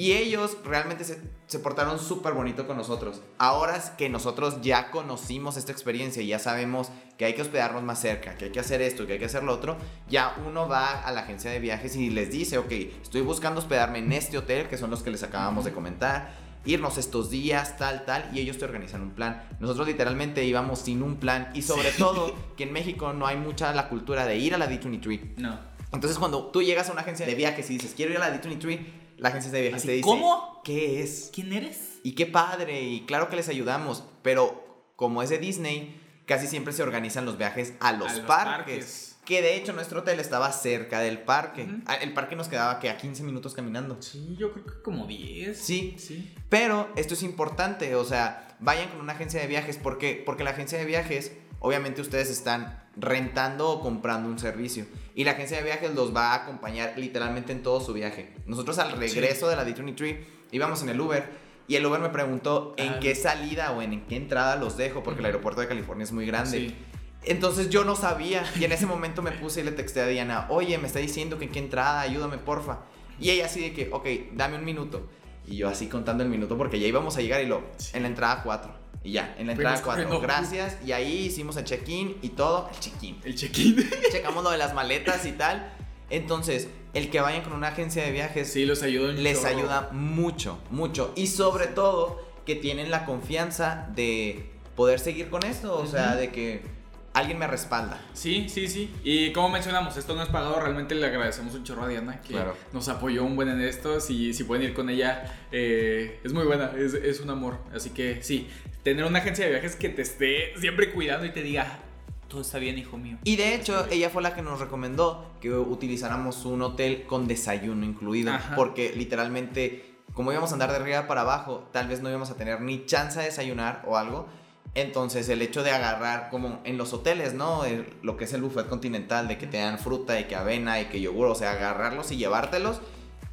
Y 0.00 0.14
ellos 0.14 0.56
realmente 0.64 1.04
se, 1.04 1.20
se 1.46 1.58
portaron 1.58 1.98
súper 1.98 2.32
bonito 2.32 2.66
con 2.66 2.78
nosotros. 2.78 3.20
Ahora 3.36 3.78
que 3.98 4.08
nosotros 4.08 4.62
ya 4.62 4.90
conocimos 4.90 5.58
esta 5.58 5.72
experiencia 5.72 6.22
y 6.22 6.28
ya 6.28 6.38
sabemos 6.38 6.90
que 7.18 7.26
hay 7.26 7.34
que 7.34 7.42
hospedarnos 7.42 7.82
más 7.82 8.00
cerca, 8.00 8.34
que 8.38 8.46
hay 8.46 8.50
que 8.50 8.60
hacer 8.60 8.80
esto, 8.80 9.06
que 9.06 9.12
hay 9.12 9.18
que 9.18 9.26
hacer 9.26 9.42
lo 9.42 9.52
otro, 9.52 9.76
ya 10.08 10.36
uno 10.48 10.66
va 10.66 11.02
a 11.02 11.12
la 11.12 11.20
agencia 11.20 11.50
de 11.50 11.58
viajes 11.58 11.96
y 11.96 12.08
les 12.08 12.30
dice, 12.30 12.56
ok, 12.56 12.72
estoy 13.02 13.20
buscando 13.20 13.60
hospedarme 13.60 13.98
en 13.98 14.10
este 14.12 14.38
hotel, 14.38 14.68
que 14.68 14.78
son 14.78 14.88
los 14.88 15.02
que 15.02 15.10
les 15.10 15.22
acabamos 15.22 15.66
de 15.66 15.72
comentar, 15.72 16.32
irnos 16.64 16.96
estos 16.96 17.28
días, 17.28 17.76
tal, 17.76 18.06
tal, 18.06 18.30
y 18.32 18.40
ellos 18.40 18.56
te 18.56 18.64
organizan 18.64 19.02
un 19.02 19.10
plan. 19.10 19.46
Nosotros 19.60 19.86
literalmente 19.86 20.42
íbamos 20.46 20.78
sin 20.78 21.02
un 21.02 21.16
plan 21.16 21.50
y 21.52 21.60
sobre 21.60 21.90
todo 21.90 22.34
que 22.56 22.64
en 22.64 22.72
México 22.72 23.12
no 23.12 23.26
hay 23.26 23.36
mucha 23.36 23.74
la 23.74 23.90
cultura 23.90 24.24
de 24.24 24.38
ir 24.38 24.54
a 24.54 24.56
la 24.56 24.66
D23. 24.66 25.36
No. 25.36 25.58
Entonces 25.92 26.18
cuando 26.18 26.46
tú 26.46 26.62
llegas 26.62 26.88
a 26.88 26.92
una 26.92 27.02
agencia 27.02 27.26
de 27.26 27.34
viajes 27.34 27.68
y 27.68 27.74
dices, 27.74 27.92
quiero 27.94 28.12
ir 28.12 28.18
a 28.18 28.30
la 28.30 28.40
D23, 28.40 28.78
la 29.20 29.28
agencia 29.28 29.50
de 29.52 29.60
viajes 29.60 29.78
Así, 29.80 29.86
te 29.88 29.92
dice, 29.94 30.04
¿cómo? 30.04 30.60
¿Qué 30.64 31.02
es? 31.02 31.30
¿Quién 31.32 31.52
eres? 31.52 31.98
Y 32.02 32.12
qué 32.12 32.26
padre, 32.26 32.82
y 32.82 33.02
claro 33.06 33.28
que 33.28 33.36
les 33.36 33.48
ayudamos, 33.48 34.04
pero 34.22 34.92
como 34.96 35.22
es 35.22 35.30
de 35.30 35.38
Disney, 35.38 36.00
casi 36.26 36.46
siempre 36.46 36.72
se 36.72 36.82
organizan 36.82 37.24
los 37.24 37.36
viajes 37.38 37.74
a 37.80 37.92
los, 37.92 38.10
A 38.10 38.16
los 38.16 38.20
parques. 38.26 38.56
parques. 38.56 39.06
Que 39.24 39.42
de 39.42 39.54
hecho 39.56 39.72
nuestro 39.72 40.00
hotel 40.00 40.18
estaba 40.18 40.50
cerca 40.50 41.00
del 41.00 41.18
parque. 41.20 41.68
Ah, 41.86 41.94
El 41.96 42.12
parque 42.14 42.34
nos 42.34 42.48
quedaba 42.48 42.80
que 42.80 42.88
a 42.90 42.96
15 42.96 43.22
minutos 43.22 43.54
caminando. 43.54 44.00
Sí, 44.02 44.34
yo 44.38 44.52
creo 44.52 44.64
que 44.64 44.82
como 44.82 45.06
10. 45.06 45.56
Sí. 45.56 45.94
Sí. 45.98 46.34
Pero 46.48 46.88
esto 46.96 47.14
es 47.14 47.22
importante, 47.22 47.94
o 47.94 48.04
sea, 48.04 48.56
vayan 48.60 48.88
con 48.88 49.00
una 49.00 49.12
agencia 49.12 49.40
de 49.40 49.46
viajes. 49.46 49.76
¿Por 49.76 49.98
qué? 49.98 50.20
Porque 50.26 50.42
la 50.42 50.50
agencia 50.50 50.78
de 50.78 50.84
viajes, 50.84 51.32
obviamente 51.60 52.00
ustedes 52.00 52.28
están 52.30 52.82
rentando 52.96 53.70
o 53.70 53.80
comprando 53.80 54.28
un 54.28 54.38
servicio. 54.38 54.84
Y 55.14 55.24
la 55.24 55.32
agencia 55.32 55.56
de 55.58 55.62
viajes 55.62 55.94
los 55.94 56.14
va 56.14 56.32
a 56.32 56.34
acompañar 56.42 56.94
literalmente 56.96 57.52
en 57.52 57.62
todo 57.62 57.80
su 57.80 57.92
viaje. 57.92 58.34
Nosotros 58.46 58.78
al 58.78 58.92
regreso 58.92 59.48
de 59.48 59.56
la 59.56 59.64
D23 59.64 60.18
íbamos 60.50 60.82
en 60.82 60.88
el 60.88 61.00
Uber 61.00 61.24
y 61.68 61.76
el 61.76 61.86
Uber 61.86 62.00
me 62.00 62.08
preguntó 62.08 62.74
en 62.76 62.94
Ah. 62.94 62.98
qué 63.00 63.14
salida 63.14 63.70
o 63.72 63.80
en 63.82 64.04
qué 64.06 64.16
entrada 64.16 64.56
los 64.56 64.76
dejo, 64.76 65.02
porque 65.02 65.20
el 65.20 65.26
aeropuerto 65.26 65.60
de 65.60 65.68
California 65.68 66.02
es 66.04 66.12
muy 66.12 66.26
grande. 66.26 66.58
Sí. 66.68 66.76
Entonces 67.22 67.68
yo 67.70 67.84
no 67.84 67.94
sabía 67.96 68.42
y 68.58 68.64
en 68.64 68.72
ese 68.72 68.86
momento 68.86 69.22
me 69.22 69.30
puse 69.32 69.60
y 69.60 69.64
le 69.64 69.72
texté 69.72 70.00
a 70.00 70.06
Diana, 70.06 70.46
oye, 70.48 70.76
me 70.78 70.86
está 70.86 70.98
diciendo 70.98 71.38
que 71.38 71.44
en 71.44 71.52
qué 71.52 71.58
entrada, 71.60 72.00
ayúdame 72.00 72.38
porfa. 72.38 72.80
Y 73.20 73.30
ella 73.30 73.44
así 73.46 73.60
de 73.60 73.72
que, 73.74 73.90
ok, 73.92 74.06
dame 74.32 74.56
un 74.56 74.64
minuto. 74.64 75.06
Y 75.46 75.56
yo 75.56 75.68
así 75.68 75.86
contando 75.88 76.22
el 76.24 76.30
minuto 76.30 76.56
porque 76.56 76.80
ya 76.80 76.86
íbamos 76.86 77.16
a 77.16 77.20
llegar 77.20 77.42
y 77.42 77.46
lo, 77.46 77.62
Sí. 77.76 77.90
en 77.94 78.02
la 78.02 78.08
entrada 78.08 78.42
4. 78.42 78.79
Y 79.02 79.12
ya, 79.12 79.34
en 79.38 79.46
la 79.46 79.54
Fuimos 79.54 79.72
entrada 79.78 79.82
4. 79.82 80.04
corriendo. 80.08 80.20
Gracias. 80.20 80.76
Y 80.84 80.92
ahí 80.92 81.26
hicimos 81.26 81.56
el 81.56 81.64
check-in 81.64 82.18
y 82.22 82.30
todo. 82.30 82.68
El 82.72 82.80
check-in. 82.80 83.20
El 83.24 83.34
check-in. 83.34 83.76
Checamos 84.12 84.44
lo 84.44 84.50
de 84.50 84.58
las 84.58 84.74
maletas 84.74 85.24
y 85.26 85.32
tal. 85.32 85.72
Entonces, 86.10 86.68
el 86.92 87.08
que 87.10 87.20
vayan 87.20 87.42
con 87.42 87.52
una 87.52 87.68
agencia 87.68 88.02
de 88.04 88.10
viajes 88.10 88.52
Sí, 88.52 88.66
los 88.66 88.82
ayuda 88.82 89.10
un 89.10 89.22
les 89.22 89.40
chorro. 89.42 89.56
ayuda 89.56 89.88
mucho, 89.92 90.58
mucho. 90.70 91.12
Y 91.16 91.28
sobre 91.28 91.66
todo 91.68 92.20
que 92.44 92.56
tienen 92.56 92.90
la 92.90 93.04
confianza 93.06 93.88
de 93.94 94.50
poder 94.76 94.98
seguir 94.98 95.30
con 95.30 95.44
esto. 95.44 95.76
O 95.78 95.86
sea, 95.86 96.16
de 96.16 96.30
que 96.30 96.62
alguien 97.12 97.38
me 97.38 97.46
respalda. 97.46 98.00
Sí, 98.12 98.48
sí, 98.48 98.68
sí. 98.68 98.92
Y 99.04 99.32
como 99.32 99.48
mencionamos, 99.48 99.96
esto 99.96 100.14
no 100.14 100.22
es 100.22 100.28
pagado. 100.28 100.60
Realmente 100.60 100.94
le 100.94 101.06
agradecemos 101.06 101.54
un 101.54 101.64
chorro 101.64 101.82
a 101.84 101.88
Diana 101.88 102.20
que 102.20 102.34
Claro. 102.34 102.56
nos 102.72 102.88
apoyó 102.88 103.24
un 103.24 103.36
buen 103.36 103.48
en 103.48 103.60
esto. 103.60 104.00
Si, 104.00 104.32
si 104.34 104.44
pueden 104.44 104.64
ir 104.64 104.74
con 104.74 104.88
ella, 104.90 105.24
eh, 105.52 106.20
es 106.22 106.32
muy 106.32 106.44
buena. 106.46 106.70
Es, 106.76 106.94
es 106.94 107.20
un 107.20 107.30
amor. 107.30 107.58
Así 107.74 107.90
que 107.90 108.22
sí, 108.22 108.48
tener 108.82 109.04
una 109.04 109.18
agencia 109.18 109.44
de 109.44 109.50
viajes 109.52 109.76
que 109.76 109.88
te 109.88 110.02
esté 110.02 110.52
siempre 110.58 110.92
cuidando 110.92 111.26
y 111.26 111.30
te 111.32 111.42
diga, 111.42 111.80
todo 112.28 112.42
está 112.42 112.58
bien, 112.58 112.78
hijo 112.78 112.96
mío. 112.96 113.18
Y 113.24 113.34
de 113.34 113.54
hecho, 113.56 113.86
ella 113.90 114.08
fue 114.08 114.22
la 114.22 114.34
que 114.34 114.42
nos 114.42 114.60
recomendó 114.60 115.32
que 115.40 115.50
utilizáramos 115.52 116.44
un 116.44 116.62
hotel 116.62 117.02
con 117.08 117.26
desayuno 117.26 117.84
incluido. 117.84 118.32
Ajá. 118.32 118.54
Porque 118.54 118.92
literalmente, 118.94 119.96
como 120.14 120.30
íbamos 120.30 120.50
a 120.50 120.52
andar 120.52 120.70
de 120.70 120.76
arriba 120.76 121.08
para 121.08 121.22
abajo, 121.22 121.68
tal 121.72 121.88
vez 121.88 122.00
no 122.02 122.08
íbamos 122.08 122.30
a 122.30 122.36
tener 122.36 122.60
ni 122.60 122.86
chance 122.86 123.18
de 123.18 123.24
desayunar 123.26 123.82
o 123.86 123.96
algo. 123.98 124.28
Entonces, 124.74 125.28
el 125.28 125.42
hecho 125.42 125.62
de 125.62 125.72
agarrar, 125.72 126.30
como 126.30 126.60
en 126.64 126.76
los 126.78 126.92
hoteles, 126.92 127.34
¿no? 127.34 127.64
El- 127.64 127.92
lo 128.02 128.16
que 128.16 128.24
es 128.24 128.32
el 128.32 128.42
buffet 128.42 128.68
continental, 128.68 129.26
de 129.28 129.36
que 129.36 129.46
te 129.46 129.58
dan 129.58 129.78
fruta 129.78 130.18
y 130.20 130.24
que 130.24 130.36
avena 130.36 130.80
y 130.80 130.86
que 130.86 131.00
yogur, 131.00 131.26
o 131.26 131.34
sea, 131.34 131.52
agarrarlos 131.52 132.10
y 132.12 132.16
llevártelos, 132.16 132.80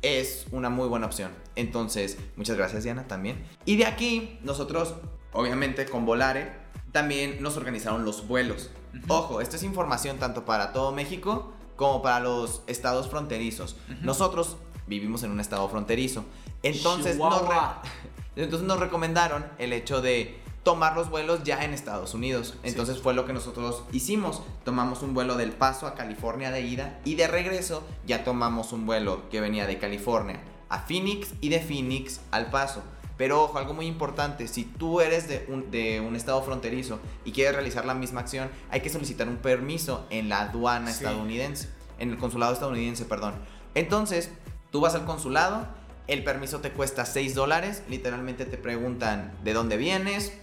es 0.01 0.47
una 0.51 0.69
muy 0.69 0.87
buena 0.87 1.05
opción. 1.05 1.31
Entonces, 1.55 2.17
muchas 2.35 2.57
gracias, 2.57 2.83
Diana, 2.83 3.07
también. 3.07 3.43
Y 3.65 3.77
de 3.77 3.85
aquí, 3.85 4.39
nosotros, 4.43 4.95
obviamente, 5.31 5.85
con 5.85 6.05
Volare, 6.05 6.51
también 6.91 7.37
nos 7.41 7.57
organizaron 7.57 8.03
los 8.05 8.27
vuelos. 8.27 8.69
Ojo, 9.07 9.41
esto 9.41 9.55
es 9.57 9.63
información 9.63 10.17
tanto 10.17 10.45
para 10.45 10.73
todo 10.73 10.91
México 10.91 11.53
como 11.75 12.01
para 12.01 12.19
los 12.19 12.63
estados 12.65 13.07
fronterizos. 13.09 13.75
Nosotros 14.01 14.57
vivimos 14.87 15.21
en 15.23 15.29
un 15.31 15.39
estado 15.39 15.67
fronterizo. 15.69 16.25
Entonces 16.63 17.17
nos, 17.17 17.41
entonces 18.35 18.67
nos 18.67 18.79
recomendaron 18.79 19.45
el 19.59 19.73
hecho 19.73 20.01
de 20.01 20.39
tomar 20.67 20.97
los 20.97 21.09
vuelos 21.09 21.45
ya 21.45 21.63
en 21.63 21.73
Estados 21.73 22.13
Unidos. 22.13 22.55
Entonces 22.61 22.99
fue 22.99 23.13
lo 23.13 23.25
que 23.25 23.31
nosotros 23.31 23.83
hicimos. 23.93 24.41
Tomamos 24.65 25.01
un 25.01 25.13
vuelo 25.13 25.37
del 25.37 25.53
Paso 25.53 25.87
a 25.87 25.95
California 25.95 26.51
de 26.51 26.59
ida 26.59 26.99
y 27.05 27.15
de 27.15 27.25
regreso 27.25 27.87
ya 28.05 28.25
tomamos 28.25 28.73
un 28.73 28.85
vuelo 28.85 29.29
que 29.29 29.39
venía 29.39 29.65
de 29.65 29.77
California 29.77 30.41
a 30.67 30.79
Phoenix 30.79 31.29
y 31.39 31.47
de 31.47 31.61
Phoenix 31.61 32.19
al 32.31 32.49
Paso. 32.49 32.83
Pero 33.17 33.43
ojo, 33.45 33.57
algo 33.57 33.73
muy 33.73 33.85
importante, 33.85 34.49
si 34.49 34.65
tú 34.65 34.99
eres 34.99 35.29
de 35.29 35.45
un, 35.47 35.71
de 35.71 36.01
un 36.01 36.17
estado 36.17 36.43
fronterizo 36.43 36.99
y 37.23 37.31
quieres 37.31 37.53
realizar 37.53 37.85
la 37.85 37.93
misma 37.93 38.19
acción, 38.19 38.49
hay 38.69 38.81
que 38.81 38.89
solicitar 38.89 39.29
un 39.29 39.37
permiso 39.37 40.05
en 40.09 40.27
la 40.27 40.41
aduana 40.41 40.91
Sí. 40.91 41.05
estadounidense, 41.05 41.69
en 41.97 42.09
el 42.11 42.17
consulado 42.17 42.51
estadounidense, 42.51 43.05
perdón. 43.05 43.35
Entonces, 43.73 44.31
tú 44.69 44.81
vas 44.81 44.95
al 44.95 45.05
consulado, 45.05 45.65
el 46.07 46.25
permiso 46.25 46.59
te 46.59 46.71
cuesta 46.71 47.05
6 47.05 47.35
dólares, 47.35 47.83
literalmente 47.87 48.43
te 48.43 48.57
preguntan 48.57 49.31
de 49.45 49.53
dónde 49.53 49.77
vienes, 49.77 50.33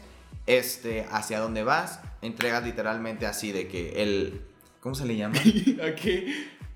este, 0.46 1.06
hacia 1.10 1.40
dónde 1.40 1.62
vas, 1.64 2.00
entregas 2.22 2.64
literalmente 2.64 3.26
así 3.26 3.52
de 3.52 3.68
que 3.68 4.02
el... 4.02 4.42
¿Cómo 4.80 4.94
se 4.94 5.06
le 5.06 5.16
llama? 5.16 5.36
Aquí. 5.86 6.26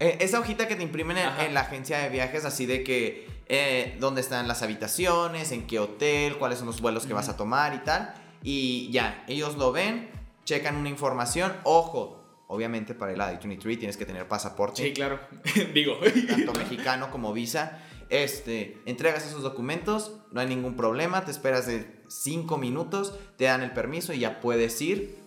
Eh, 0.00 0.18
esa 0.20 0.40
hojita 0.40 0.68
que 0.68 0.76
te 0.76 0.82
imprimen 0.82 1.18
en, 1.18 1.54
la 1.54 1.60
agencia 1.60 1.98
de 1.98 2.08
viajes, 2.08 2.44
así 2.44 2.66
de 2.66 2.84
que 2.84 3.26
eh, 3.48 3.96
dónde 4.00 4.20
están 4.20 4.46
las 4.46 4.62
habitaciones, 4.62 5.52
en 5.52 5.66
qué 5.66 5.78
hotel, 5.78 6.36
cuáles 6.36 6.58
son 6.58 6.66
los 6.68 6.80
vuelos 6.80 7.06
que 7.06 7.12
vas 7.12 7.28
a 7.28 7.36
tomar 7.36 7.74
y 7.74 7.78
tal. 7.78 8.14
Y 8.42 8.90
ya, 8.92 9.24
ellos 9.26 9.56
lo 9.56 9.72
ven, 9.72 10.08
checan 10.44 10.76
una 10.76 10.88
información. 10.88 11.52
Ojo, 11.64 12.24
obviamente 12.46 12.94
para 12.94 13.12
el 13.12 13.20
AD23 13.20 13.78
tienes 13.78 13.96
que 13.96 14.06
tener 14.06 14.28
pasaporte, 14.28 14.82
Sí, 14.82 14.92
claro. 14.92 15.20
Digo. 15.74 15.98
tanto 16.28 16.52
mexicano 16.54 17.10
como 17.10 17.32
visa. 17.32 17.82
Este, 18.10 18.78
entregas 18.86 19.26
esos 19.26 19.42
documentos 19.42 20.12
no 20.32 20.40
hay 20.40 20.46
ningún 20.46 20.76
problema, 20.76 21.24
te 21.24 21.30
esperas 21.30 21.66
de 21.66 21.98
5 22.08 22.56
minutos, 22.56 23.14
te 23.36 23.44
dan 23.44 23.62
el 23.62 23.72
permiso 23.72 24.12
y 24.14 24.20
ya 24.20 24.40
puedes 24.40 24.80
ir 24.80 25.18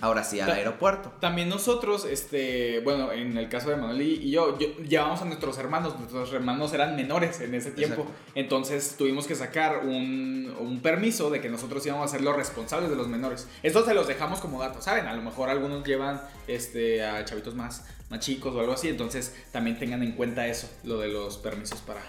ahora 0.00 0.22
sí 0.22 0.38
al 0.38 0.46
Ta- 0.48 0.54
aeropuerto. 0.54 1.12
También 1.20 1.48
nosotros, 1.48 2.04
este, 2.04 2.78
bueno, 2.80 3.10
en 3.12 3.36
el 3.36 3.48
caso 3.48 3.70
de 3.70 3.76
Manuel 3.76 4.02
y 4.02 4.14
y 4.14 4.30
yo, 4.30 4.56
yo- 4.58 4.76
llevamos 4.78 5.22
a 5.22 5.24
nuestros 5.24 5.58
hermanos, 5.58 5.96
nuestros 5.98 6.32
hermanos 6.32 6.72
eran 6.72 6.94
menores 6.94 7.40
en 7.40 7.54
ese 7.54 7.72
tiempo, 7.72 8.02
Exacto. 8.02 8.20
entonces 8.36 8.94
tuvimos 8.96 9.26
que 9.26 9.34
sacar 9.34 9.84
un, 9.84 10.54
un 10.60 10.80
permiso 10.80 11.30
de 11.30 11.40
que 11.40 11.48
nosotros 11.48 11.84
íbamos 11.86 12.06
a 12.06 12.08
ser 12.16 12.20
los 12.22 12.36
responsables 12.36 12.90
de 12.90 12.96
los 12.96 13.08
menores. 13.08 13.48
Esto 13.64 13.84
se 13.84 13.92
los 13.94 14.06
dejamos 14.06 14.38
como 14.40 14.60
datos, 14.60 14.84
¿saben? 14.84 15.06
A 15.06 15.14
lo 15.14 15.22
mejor 15.22 15.48
algunos 15.48 15.84
llevan 15.84 16.20
este, 16.46 17.04
a 17.04 17.24
chavitos 17.24 17.54
más, 17.56 17.84
más 18.08 18.20
chicos 18.20 18.54
o 18.54 18.60
algo 18.60 18.72
así, 18.72 18.88
entonces 18.88 19.34
también 19.52 19.78
tengan 19.80 20.02
en 20.04 20.12
cuenta 20.12 20.46
eso, 20.46 20.68
lo 20.84 20.98
de 20.98 21.08
los 21.08 21.38
permisos 21.38 21.80
para, 21.80 22.02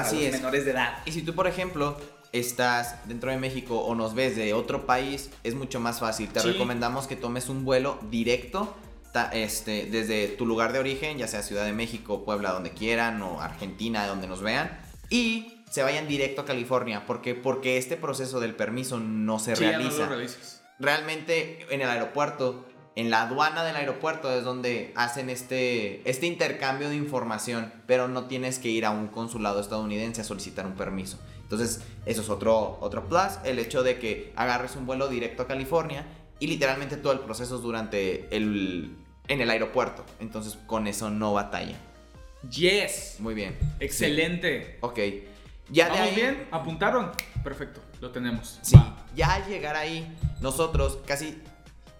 Así 0.00 0.16
los 0.16 0.24
es. 0.26 0.32
menores 0.32 0.64
de 0.64 0.70
edad. 0.72 0.98
Y 1.06 1.12
si 1.12 1.22
tú, 1.22 1.34
por 1.34 1.46
ejemplo, 1.46 1.96
estás 2.32 2.96
dentro 3.08 3.30
de 3.30 3.36
México 3.38 3.78
o 3.80 3.94
nos 3.94 4.14
ves 4.14 4.36
de 4.36 4.52
otro 4.54 4.86
país, 4.86 5.30
es 5.44 5.54
mucho 5.54 5.80
más 5.80 6.00
fácil. 6.00 6.28
Te 6.28 6.40
Sí. 6.40 6.48
recomendamos 6.52 7.06
que 7.06 7.16
tomes 7.16 7.48
un 7.48 7.64
vuelo 7.64 7.98
directo 8.10 8.76
ta- 9.12 9.30
este, 9.32 9.86
desde 9.86 10.28
tu 10.28 10.44
lugar 10.44 10.72
de 10.74 10.78
origen, 10.78 11.16
ya 11.16 11.26
sea 11.26 11.42
Ciudad 11.42 11.64
de 11.64 11.72
México, 11.72 12.24
Puebla, 12.26 12.52
donde 12.52 12.70
quieran, 12.72 13.22
o 13.22 13.40
Argentina, 13.40 14.06
donde 14.06 14.26
nos 14.26 14.42
vean, 14.42 14.78
y 15.08 15.62
se 15.70 15.82
vayan 15.82 16.06
directo 16.06 16.42
a 16.42 16.44
California. 16.44 17.06
¿Por 17.06 17.22
qué? 17.22 17.34
Porque 17.34 17.78
este 17.78 17.96
proceso 17.96 18.38
del 18.38 18.54
permiso 18.54 18.98
no 18.98 19.38
se 19.38 19.56
Sí, 19.56 19.64
ya 19.64 19.72
no 19.72 19.78
realiza. 19.78 19.98
lo 20.00 20.08
realizas. 20.10 20.62
Realmente 20.78 21.66
en 21.70 21.80
el 21.80 21.88
aeropuerto, 21.88 22.66
en 22.98 23.10
la 23.10 23.22
aduana 23.22 23.62
del 23.62 23.76
aeropuerto 23.76 24.28
es 24.32 24.42
donde 24.42 24.92
hacen 24.96 25.30
este, 25.30 26.02
este 26.10 26.26
intercambio 26.26 26.88
de 26.88 26.96
información, 26.96 27.72
pero 27.86 28.08
no 28.08 28.24
tienes 28.24 28.58
que 28.58 28.70
ir 28.70 28.84
a 28.84 28.90
un 28.90 29.06
consulado 29.06 29.60
estadounidense 29.60 30.22
a 30.22 30.24
solicitar 30.24 30.66
un 30.66 30.72
permiso. 30.72 31.16
Entonces, 31.42 31.80
eso 32.06 32.22
es 32.22 32.28
otro, 32.28 32.76
otro 32.80 33.06
plus, 33.06 33.38
el 33.44 33.60
hecho 33.60 33.84
de 33.84 34.00
que 34.00 34.32
agarres 34.34 34.74
un 34.74 34.84
vuelo 34.84 35.06
directo 35.06 35.44
a 35.44 35.46
California 35.46 36.06
y 36.40 36.48
literalmente 36.48 36.96
todo 36.96 37.12
el 37.12 37.20
proceso 37.20 37.54
es 37.58 37.62
durante 37.62 38.34
el, 38.36 38.96
en 39.28 39.40
el 39.42 39.50
aeropuerto. 39.50 40.04
Entonces, 40.18 40.58
con 40.66 40.88
eso 40.88 41.08
no 41.08 41.32
batalla. 41.32 41.76
Yes. 42.50 43.18
Muy 43.20 43.34
bien. 43.34 43.56
Excelente. 43.78 44.76
Ok. 44.80 44.98
Ya 45.70 45.84
de 45.84 45.90
¿Vamos 45.92 46.08
ahí, 46.08 46.14
bien? 46.16 46.48
¿Apuntaron? 46.50 47.12
Perfecto, 47.44 47.80
lo 48.00 48.10
tenemos. 48.10 48.58
Sí, 48.62 48.74
Va. 48.74 48.96
ya 49.14 49.34
al 49.34 49.46
llegar 49.46 49.76
ahí, 49.76 50.16
nosotros 50.40 50.98
casi 51.06 51.40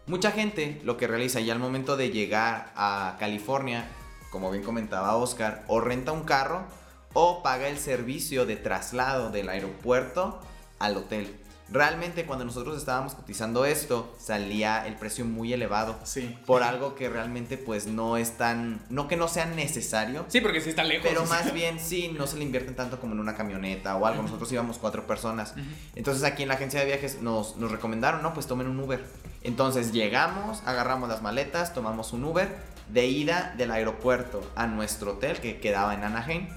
mucha 0.09 0.33
gente 0.33 0.81
lo 0.85 0.97
que 0.97 1.07
realiza 1.07 1.41
ya 1.41 1.53
al 1.53 1.59
momento 1.59 1.97
de 1.97 2.11
llegar 2.11 2.73
a 2.77 3.17
California, 3.19 3.89
como 4.31 4.51
bien 4.51 4.65
comentaba 4.65 5.17
Oscar, 5.17 5.65
o 5.69 5.81
renta 5.81 6.13
un 6.13 6.25
carro 6.25 6.65
o 7.13 7.43
paga 7.43 7.69
el 7.69 7.79
servicio 7.79 8.47
de 8.47 8.57
traslado 8.57 9.31
del 9.31 9.49
aeropuerto 9.49 10.41
al 10.79 10.97
hotel. 10.97 11.35
Realmente 11.71 12.25
cuando 12.25 12.45
nosotros 12.47 12.79
estábamos 12.79 13.15
cotizando 13.15 13.67
esto, 13.67 14.15
salía 14.19 14.87
el 14.87 14.95
precio 14.97 15.25
muy 15.27 15.53
elevado 15.53 15.99
Sí. 16.05 16.39
por 16.47 16.63
algo 16.63 16.95
que 16.95 17.11
realmente 17.11 17.59
pues 17.59 17.87
no 17.87 18.17
es 18.17 18.39
tan, 18.39 18.81
no 18.89 19.07
que 19.07 19.17
no 19.17 19.29
sea 19.29 19.45
necesario, 19.45 20.25
Sí, 20.29 20.41
porque 20.41 20.61
sí 20.63 20.71
está 20.71 20.83
lejos. 20.85 21.07
pero 21.07 21.27
sea. 21.27 21.37
más 21.43 21.53
bien 21.53 21.79
sí, 21.79 22.15
no 22.17 22.27
se 22.27 22.37
le 22.39 22.45
invierten 22.45 22.75
tanto 22.75 22.99
como 23.01 23.13
en 23.13 23.21
una 23.21 23.37
camioneta 23.37 23.97
o 23.97 24.07
algo. 24.07 24.23
Nosotros 24.23 24.51
íbamos 24.51 24.79
cuatro 24.79 25.07
personas. 25.07 25.55
Entonces 25.95 26.25
aquí 26.25 26.43
en 26.43 26.49
la 26.49 26.55
agencia 26.55 26.81
de 26.81 26.87
viajes 26.87 27.21
nos, 27.21 27.57
nos 27.57 27.71
recomendaron, 27.71 28.23
no, 28.23 28.33
pues 28.33 28.47
tomen 28.47 28.67
un 28.67 28.81
Uber. 28.81 29.05
Entonces 29.43 29.93
llegamos, 29.93 30.63
agarramos 30.65 31.09
las 31.09 31.21
maletas, 31.23 31.75
tomamos 31.75 32.13
un 32.15 32.25
Uber 32.25 32.49
de 32.89 33.07
ida 33.07 33.53
del 33.59 33.71
aeropuerto 33.73 34.41
a 34.57 34.67
nuestro 34.67 35.13
hotel 35.13 35.39
que 35.41 35.61
quedaba 35.61 35.93
en 35.95 36.03
Anaheim. 36.05 36.49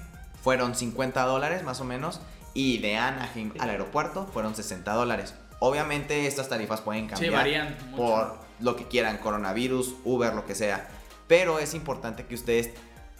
Fueron 0.42 0.74
50 0.74 1.22
dólares 1.24 1.62
más 1.64 1.80
o 1.80 1.84
menos. 1.84 2.20
Y 2.54 2.78
de 2.78 2.96
Anaheim 2.96 3.52
al 3.58 3.70
aeropuerto 3.70 4.26
fueron 4.32 4.54
60 4.54 4.92
dólares. 4.92 5.34
Obviamente 5.60 6.26
estas 6.26 6.48
tarifas 6.48 6.80
pueden 6.80 7.04
Sí, 7.04 7.10
cambiar 7.10 7.32
varían 7.34 7.76
mucho. 7.90 7.96
por 7.96 8.38
lo 8.60 8.76
que 8.76 8.86
quieran, 8.88 9.18
coronavirus, 9.18 9.94
Uber, 10.04 10.34
lo 10.34 10.44
que 10.44 10.54
sea. 10.54 10.88
Pero 11.28 11.58
es 11.58 11.72
importante 11.74 12.26
que 12.26 12.34
ustedes 12.34 12.70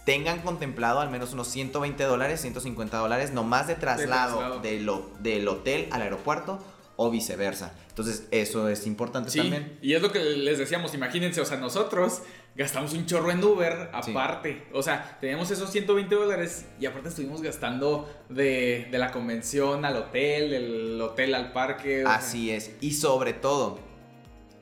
tengan 0.04 0.40
contemplado 0.40 0.98
al 1.00 1.08
menos 1.10 1.32
unos 1.32 1.46
120 1.48 2.02
dólares, 2.04 2.40
150 2.40 2.96
dólares, 2.98 3.32
nomás 3.32 3.68
de 3.68 3.76
traslado, 3.76 4.38
traslado. 4.38 4.60
de 4.60 4.80
lo- 4.80 5.10
del 5.20 5.46
hotel 5.46 5.88
al 5.92 6.02
aeropuerto 6.02 6.58
o 7.02 7.10
viceversa. 7.10 7.74
Entonces 7.88 8.26
eso 8.30 8.68
es 8.68 8.86
importante 8.86 9.30
Sí, 9.30 9.38
también. 9.38 9.78
y 9.82 9.94
es 9.94 10.02
lo 10.02 10.12
que 10.12 10.20
les 10.20 10.58
decíamos, 10.58 10.94
imagínense, 10.94 11.40
o 11.40 11.44
sea, 11.44 11.58
nosotros 11.58 12.22
gastamos 12.54 12.92
un 12.92 13.06
chorro 13.06 13.30
en 13.30 13.42
Uber 13.42 13.90
Sí. 14.02 14.10
aparte. 14.10 14.66
O 14.72 14.82
sea, 14.82 15.16
teníamos 15.20 15.50
esos 15.50 15.70
120 15.70 16.14
dólares 16.14 16.66
y 16.80 16.86
aparte 16.86 17.08
estuvimos 17.08 17.42
gastando 17.42 18.08
de, 18.28 18.88
de 18.90 18.98
la 18.98 19.10
convención 19.12 19.84
al 19.84 19.96
hotel, 19.96 20.50
del 20.50 21.00
hotel 21.00 21.34
al 21.34 21.52
parque. 21.52 22.02
sea, 22.02 22.14
Así 22.14 22.50
es. 22.50 22.72
Y 22.80 22.92
sobre 22.92 23.32
todo, 23.32 23.78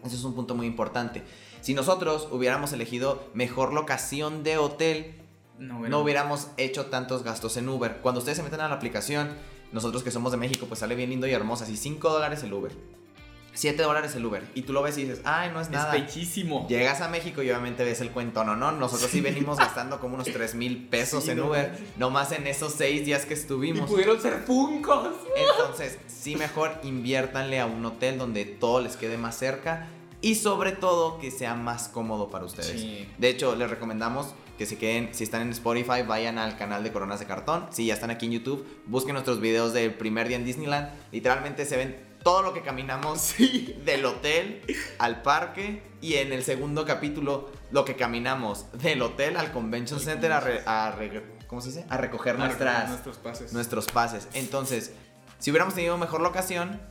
eso 0.04 0.16
es 0.16 0.24
un 0.24 0.34
punto 0.34 0.54
muy 0.54 0.66
importante. 0.66 1.22
Si 1.60 1.74
nosotros 1.74 2.28
hubiéramos 2.32 2.72
elegido 2.72 3.28
mejor 3.34 3.72
locación 3.74 4.42
de 4.42 4.56
hotel, 4.56 5.16
no, 5.58 5.80
no 5.88 6.00
hubiéramos 6.00 6.48
hecho 6.56 6.86
tantos 6.86 7.22
gastos 7.22 7.56
en 7.58 7.68
Uber. 7.68 7.98
Cuando 8.02 8.20
ustedes 8.20 8.38
se 8.38 8.42
meten 8.42 8.60
a 8.60 8.68
la 8.68 8.76
aplicación, 8.76 9.28
nosotros 9.72 10.02
que 10.02 10.10
somos 10.10 10.32
de 10.32 10.38
México, 10.38 10.66
pues 10.66 10.80
sale 10.80 10.94
bien 10.94 11.10
lindo 11.10 11.26
y 11.26 11.32
hermoso. 11.32 11.64
Así 11.64 11.76
5 11.76 12.08
dólares 12.10 12.42
el 12.42 12.52
Uber. 12.52 12.72
7 13.52 13.82
dólares 13.82 14.14
el 14.14 14.24
Uber. 14.24 14.44
Y 14.54 14.62
tú 14.62 14.72
lo 14.72 14.80
ves 14.80 14.96
y 14.96 15.02
dices, 15.04 15.20
ay, 15.24 15.50
no 15.52 15.60
es 15.60 15.66
es 15.66 15.72
nada. 15.72 15.92
pechísimo. 15.92 16.66
Llegas 16.68 17.00
a 17.00 17.08
México 17.08 17.42
y 17.42 17.50
obviamente 17.50 17.82
ves 17.84 18.00
el 18.00 18.10
cuento, 18.10 18.44
no, 18.44 18.54
no. 18.56 18.70
Nosotros 18.72 19.10
sí 19.10 19.20
venimos 19.20 19.58
gastando 19.58 19.98
como 20.00 20.14
unos 20.14 20.28
3 20.32 20.54
mil 20.54 20.86
pesos 20.88 21.24
Sí, 21.24 21.32
en 21.32 21.38
no 21.38 21.46
Uber. 21.46 21.70
manches. 21.70 21.96
Nomás 21.98 22.32
en 22.32 22.46
esos 22.46 22.72
6 22.74 23.04
días 23.04 23.26
que 23.26 23.34
Y 23.34 23.36
estuvimos. 23.36 23.90
pudieron 23.90 24.20
ser 24.22 24.44
puncos. 24.44 25.08
Entonces, 25.36 25.98
sí 26.06 26.36
mejor 26.36 26.72
inviértanle 26.84 27.58
a 27.60 27.66
un 27.66 27.84
hotel 27.84 28.18
donde 28.18 28.44
todo 28.44 28.80
les 28.80 28.96
quede 28.96 29.18
más 29.18 29.36
cerca. 29.36 29.88
Y 30.22 30.36
sobre 30.36 30.72
todo 30.72 31.18
que 31.18 31.30
sea 31.30 31.54
más 31.54 31.88
cómodo 31.88 32.28
para 32.30 32.44
ustedes. 32.44 32.78
Sí. 32.80 33.08
De 33.18 33.30
hecho, 33.30 33.56
les 33.56 33.68
recomendamos 33.68 34.34
que 34.60 34.66
se 34.66 34.76
queden, 34.76 35.08
si 35.14 35.24
están 35.24 35.40
en 35.40 35.48
Spotify, 35.52 36.02
vayan 36.06 36.36
al 36.36 36.58
canal 36.58 36.84
de 36.84 36.92
Coronas 36.92 37.18
de 37.18 37.24
Cartón. 37.24 37.66
Si 37.70 37.86
ya 37.86 37.94
están 37.94 38.10
aquí 38.10 38.26
en 38.26 38.32
YouTube, 38.32 38.66
busquen 38.84 39.14
nuestros 39.14 39.40
videos 39.40 39.72
del 39.72 39.94
primer 39.94 40.28
día 40.28 40.36
en 40.36 40.44
Disneyland. 40.44 40.90
Literalmente 41.12 41.64
se 41.64 41.78
ven 41.78 41.96
todo 42.22 42.42
lo 42.42 42.52
que 42.52 42.60
caminamos 42.60 43.32
del 43.86 44.04
hotel 44.04 44.60
al 44.98 45.22
parque. 45.22 45.82
Y 46.02 46.16
en 46.16 46.34
el 46.34 46.44
segundo 46.44 46.84
capítulo, 46.84 47.50
lo 47.70 47.86
que 47.86 47.96
caminamos 47.96 48.66
del 48.74 49.00
hotel 49.00 49.38
al 49.38 49.50
Convention 49.50 49.98
Center 49.98 50.30
a, 50.30 50.40
re- 50.40 50.62
a 50.66 50.90
re- 50.92 51.22
¿cómo 51.46 51.62
se 51.62 51.68
dice? 51.68 51.86
A 51.88 51.96
recoger 51.96 52.38
nuestras, 52.38 52.90
nuestros 52.90 53.16
pases. 53.16 53.54
nuestros 53.54 53.86
pases. 53.86 54.28
Entonces, 54.34 54.92
si 55.38 55.50
hubiéramos 55.50 55.72
tenido 55.74 55.96
mejor 55.96 56.20
locación, 56.20 56.82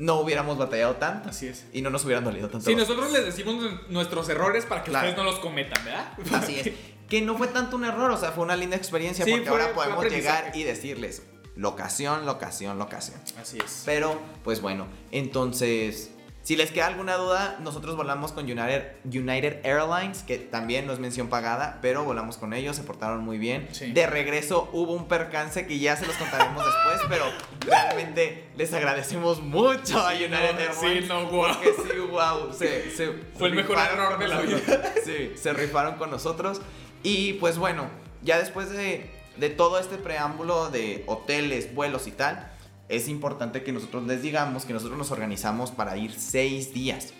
no 0.00 0.16
hubiéramos 0.18 0.58
batallado 0.58 0.96
tanto. 0.96 1.28
Así 1.28 1.46
es. 1.46 1.66
Y 1.72 1.82
no 1.82 1.90
nos 1.90 2.04
hubieran 2.04 2.24
dolido 2.24 2.48
tanto. 2.48 2.66
Sí, 2.68 2.74
los- 2.74 2.88
nosotros 2.88 3.12
les 3.12 3.24
decimos 3.24 3.62
nuestros 3.90 4.28
errores 4.28 4.66
para 4.66 4.82
que 4.82 4.90
Claro. 4.90 5.08
ustedes 5.08 5.24
no 5.24 5.30
los 5.30 5.38
cometan, 5.38 5.84
¿verdad? 5.84 6.12
Así 6.32 6.58
es. 6.58 6.72
Que 7.12 7.20
no 7.20 7.36
fue 7.36 7.46
tanto 7.48 7.76
un 7.76 7.84
error, 7.84 8.10
o 8.10 8.16
sea, 8.16 8.30
fue 8.32 8.42
una 8.42 8.56
linda 8.56 8.74
experiencia 8.74 9.22
Sí, 9.26 9.32
porque 9.32 9.50
fue- 9.50 9.60
ahora 9.60 9.74
podemos 9.74 10.02
llegar 10.06 10.52
y 10.54 10.62
decirles 10.62 11.22
locación, 11.56 12.24
locación, 12.24 12.78
locación. 12.78 13.20
Así 13.38 13.58
es. 13.62 13.82
Pero, 13.84 14.18
pues 14.42 14.62
bueno, 14.62 14.86
entonces, 15.10 16.10
si 16.42 16.56
les 16.56 16.70
queda 16.70 16.86
alguna 16.86 17.16
duda, 17.16 17.58
nosotros 17.60 17.96
volamos 17.96 18.32
con 18.32 18.46
United, 18.46 18.92
United 19.04 19.58
Airlines, 19.62 20.22
que 20.22 20.38
también 20.38 20.86
no 20.86 20.94
es 20.94 21.00
mención 21.00 21.28
pagada, 21.28 21.80
pero 21.82 22.02
volamos 22.02 22.38
con 22.38 22.54
ellos, 22.54 22.76
se 22.76 22.82
portaron 22.82 23.22
muy 23.22 23.36
bien. 23.36 23.68
Sí. 23.72 23.92
De 23.92 24.06
regreso 24.06 24.70
hubo 24.72 24.94
un 24.94 25.06
percance 25.06 25.66
que 25.66 25.78
ya 25.78 25.96
se 25.96 26.06
los 26.06 26.16
contaremos 26.16 26.64
después, 26.64 27.00
pero 27.10 27.26
realmente 27.60 28.48
les 28.56 28.72
agradecemos 28.72 29.42
mucho 29.42 29.98
a 30.00 30.14
United 30.14 30.30
no, 30.30 30.36
Airlines. 30.60 31.02
sí, 31.02 31.08
no, 31.08 31.28
guau. 31.28 31.52
Porque 31.54 31.72
sí, 31.74 31.98
wow, 32.10 32.52
se, 32.54 32.90
se 32.90 33.12
Fue 33.36 33.48
el 33.48 33.54
mejor 33.54 33.76
error 33.78 34.18
de 34.18 34.28
la 34.28 34.40
vida. 34.40 34.94
Sí, 35.04 35.32
se 35.36 35.52
rifaron 35.52 35.96
con 35.96 36.10
nosotros. 36.10 36.62
Y 37.02 37.34
pues 37.34 37.58
bueno, 37.58 37.86
ya 38.22 38.38
después 38.38 38.70
de, 38.70 39.10
de 39.36 39.50
todo 39.50 39.78
este 39.78 39.96
preámbulo 39.96 40.70
de 40.70 41.04
hoteles, 41.06 41.74
vuelos 41.74 42.06
y 42.06 42.12
tal, 42.12 42.52
es 42.88 43.08
importante 43.08 43.62
que 43.62 43.72
nosotros 43.72 44.06
les 44.06 44.22
digamos 44.22 44.64
que 44.64 44.72
nosotros 44.74 44.98
nos 44.98 45.10
organizamos 45.10 45.70
para 45.70 45.96
ir 45.96 46.12
seis 46.12 46.74
días. 46.74 47.14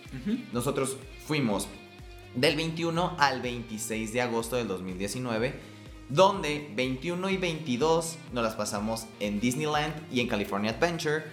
Nosotros 0.53 0.99
fuimos 1.27 1.67
del 2.35 2.57
21 2.57 3.17
al 3.19 3.41
26 3.41 4.13
de 4.13 4.21
agosto 4.21 4.57
del 4.57 4.69
2019, 4.69 5.55
donde 6.11 6.71
21 6.77 7.31
y 7.31 7.37
22 7.39 8.19
nos 8.35 8.45
las 8.45 8.55
pasamos 8.55 9.07
en 9.19 9.41
Disneyland 9.41 9.95
y 10.13 10.21
en 10.21 10.29
California 10.29 10.73
Adventure. 10.73 11.25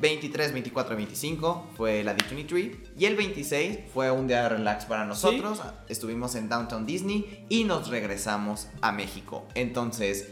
23, 0.00 0.52
24 0.52 0.94
y 0.94 0.96
25 0.96 1.70
fue 1.76 2.04
la 2.04 2.16
D23 2.16 2.76
y 2.98 3.04
el 3.06 3.16
26 3.16 3.78
fue 3.92 4.10
un 4.10 4.28
día 4.28 4.42
de 4.44 4.48
relax 4.50 4.84
para 4.84 5.04
nosotros. 5.04 5.60
Estuvimos 5.88 6.34
en 6.34 6.48
Downtown 6.48 6.86
Disney 6.86 7.44
y 7.48 7.64
nos 7.64 7.88
regresamos 7.88 8.68
a 8.80 8.92
México. 8.92 9.46
Entonces, 9.54 10.28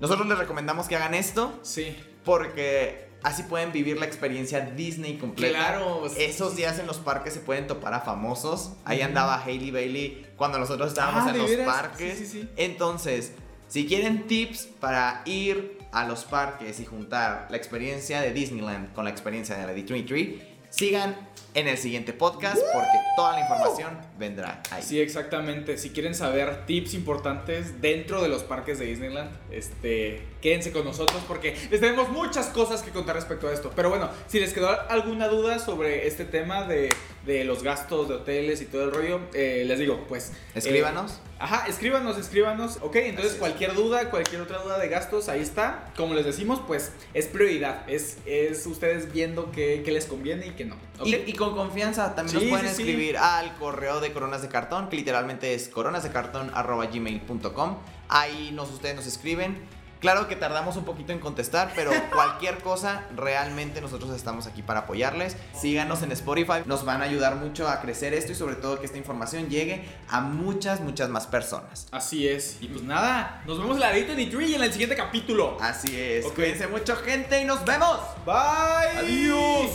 nosotros 0.00 0.26
les 0.28 0.38
recomendamos 0.38 0.88
que 0.88 0.96
hagan 0.96 1.14
esto 1.14 1.58
Sí. 1.62 1.96
porque 2.24 3.08
así 3.22 3.42
pueden 3.44 3.72
vivir 3.72 3.98
la 3.98 4.06
experiencia 4.06 4.60
Disney 4.60 5.16
completa. 5.18 5.58
Claro. 5.58 6.06
Esos 6.16 6.54
días 6.54 6.78
en 6.78 6.86
los 6.86 6.98
parques 6.98 7.32
se 7.34 7.40
pueden 7.40 7.66
topar 7.66 7.94
a 7.94 8.00
famosos. 8.00 8.72
Ahí 8.84 9.00
andaba 9.00 9.42
Hailey 9.42 9.70
Bailey 9.72 10.26
cuando 10.36 10.58
nosotros 10.58 10.88
estábamos 10.88 11.24
Ah, 11.24 11.28
en 11.28 11.32
¿de 11.34 11.38
los 11.40 11.50
veras? 11.50 11.66
parques. 11.66 12.18
Sí, 12.18 12.26
sí, 12.26 12.40
sí. 12.42 12.48
Entonces, 12.56 13.32
si 13.68 13.86
quieren 13.86 14.28
tips 14.28 14.66
para 14.78 15.22
ir 15.24 15.76
a 15.92 16.06
los 16.06 16.24
parques 16.24 16.80
y 16.80 16.84
juntar 16.84 17.46
la 17.50 17.56
experiencia 17.56 18.20
de 18.20 18.32
Disneyland 18.32 18.92
con 18.92 19.04
la 19.04 19.10
experiencia 19.10 19.56
de 19.56 19.66
la 19.66 19.74
D23, 19.74 20.38
sigan 20.70 21.16
en 21.56 21.68
el 21.68 21.78
siguiente 21.78 22.12
podcast 22.12 22.58
porque 22.74 22.98
toda 23.16 23.32
la 23.32 23.40
información 23.40 23.98
vendrá 24.18 24.62
ahí. 24.70 24.82
Sí, 24.82 25.00
exactamente. 25.00 25.78
Si 25.78 25.88
quieren 25.88 26.14
saber 26.14 26.66
tips 26.66 26.92
importantes 26.92 27.80
dentro 27.80 28.22
de 28.22 28.28
los 28.28 28.42
parques 28.42 28.78
de 28.78 28.84
Disneyland, 28.84 29.30
este, 29.50 30.22
quédense 30.42 30.70
con 30.70 30.84
nosotros 30.84 31.22
porque 31.26 31.56
les 31.70 31.80
tenemos 31.80 32.10
muchas 32.10 32.48
cosas 32.48 32.82
que 32.82 32.90
contar 32.90 33.16
respecto 33.16 33.48
a 33.48 33.54
esto. 33.54 33.72
Pero 33.74 33.88
bueno, 33.88 34.10
si 34.28 34.38
les 34.38 34.52
quedó 34.52 34.68
alguna 34.90 35.28
duda 35.28 35.58
sobre 35.58 36.06
este 36.06 36.26
tema 36.26 36.64
de, 36.64 36.90
de 37.24 37.44
los 37.44 37.62
gastos 37.62 38.06
de 38.08 38.16
hoteles 38.16 38.60
y 38.60 38.66
todo 38.66 38.84
el 38.84 38.92
rollo, 38.92 39.20
eh, 39.32 39.64
les 39.66 39.78
digo, 39.78 40.04
pues... 40.08 40.32
Escríbanos. 40.54 41.12
Eh, 41.12 41.36
ajá, 41.38 41.66
escríbanos, 41.68 42.18
escríbanos. 42.18 42.80
Ok, 42.82 42.96
entonces 42.96 43.34
cualquier 43.34 43.72
duda, 43.72 44.10
cualquier 44.10 44.42
otra 44.42 44.58
duda 44.58 44.78
de 44.78 44.88
gastos, 44.88 45.30
ahí 45.30 45.40
está. 45.40 45.90
Como 45.96 46.12
les 46.12 46.26
decimos, 46.26 46.60
pues 46.66 46.92
es 47.14 47.28
prioridad. 47.28 47.88
Es, 47.88 48.18
es 48.26 48.66
ustedes 48.66 49.10
viendo 49.10 49.50
qué, 49.52 49.80
qué 49.82 49.90
les 49.90 50.04
conviene 50.04 50.48
y 50.48 50.50
qué 50.50 50.66
no. 50.66 50.76
¿Okay? 51.00 51.24
Y, 51.26 51.30
y, 51.30 51.34
con 51.34 51.54
confianza 51.54 52.14
también 52.14 52.40
Sí, 52.40 52.46
nos 52.46 52.58
pueden 52.58 52.74
sí, 52.74 52.76
sí. 52.76 52.82
escribir 52.82 53.18
al 53.18 53.54
correo 53.56 54.00
de 54.00 54.12
coronas 54.12 54.42
de 54.42 54.48
cartón, 54.48 54.88
que 54.88 54.96
literalmente 54.96 55.54
es 55.54 55.68
coronasdecartón.gmail.com. 55.68 57.76
Ahí 58.08 58.50
nos, 58.52 58.70
ustedes 58.70 58.96
nos 58.96 59.06
escriben. 59.06 59.76
Claro 60.00 60.28
que 60.28 60.36
tardamos 60.36 60.76
un 60.76 60.84
poquito 60.84 61.12
en 61.12 61.18
contestar, 61.18 61.72
pero 61.74 61.90
cualquier 62.12 62.58
cosa, 62.58 63.04
realmente 63.16 63.80
nosotros 63.80 64.14
estamos 64.14 64.46
aquí 64.46 64.62
para 64.62 64.80
apoyarles. 64.80 65.36
Síganos 65.58 66.02
en 66.02 66.12
Spotify, 66.12 66.62
nos 66.66 66.84
van 66.84 67.00
a 67.00 67.06
ayudar 67.06 67.36
mucho 67.36 67.68
a 67.68 67.80
crecer 67.80 68.12
esto 68.14 68.32
y 68.32 68.34
sobre 68.34 68.56
todo 68.56 68.78
que 68.78 68.86
esta 68.86 68.98
información 68.98 69.48
llegue 69.48 69.84
a 70.08 70.20
muchas, 70.20 70.80
muchas 70.80 71.08
más 71.08 71.26
personas. 71.26 71.88
Así 71.92 72.28
es. 72.28 72.58
Y 72.60 72.68
pues 72.68 72.82
nada, 72.82 73.42
nos 73.46 73.58
vemos 73.58 73.76
en 73.76 73.80
la 73.80 73.92
de 73.92 74.04
Tree 74.04 74.54
en 74.54 74.62
el 74.62 74.72
siguiente 74.72 74.96
capítulo. 74.96 75.56
Así 75.60 75.98
es. 75.98 76.26
Cuídense 76.26 76.66
mucho, 76.66 76.96
gente, 76.96 77.40
y 77.40 77.44
nos 77.44 77.64
vemos. 77.64 77.98
Bye. 78.24 78.98
Adiós. 78.98 79.70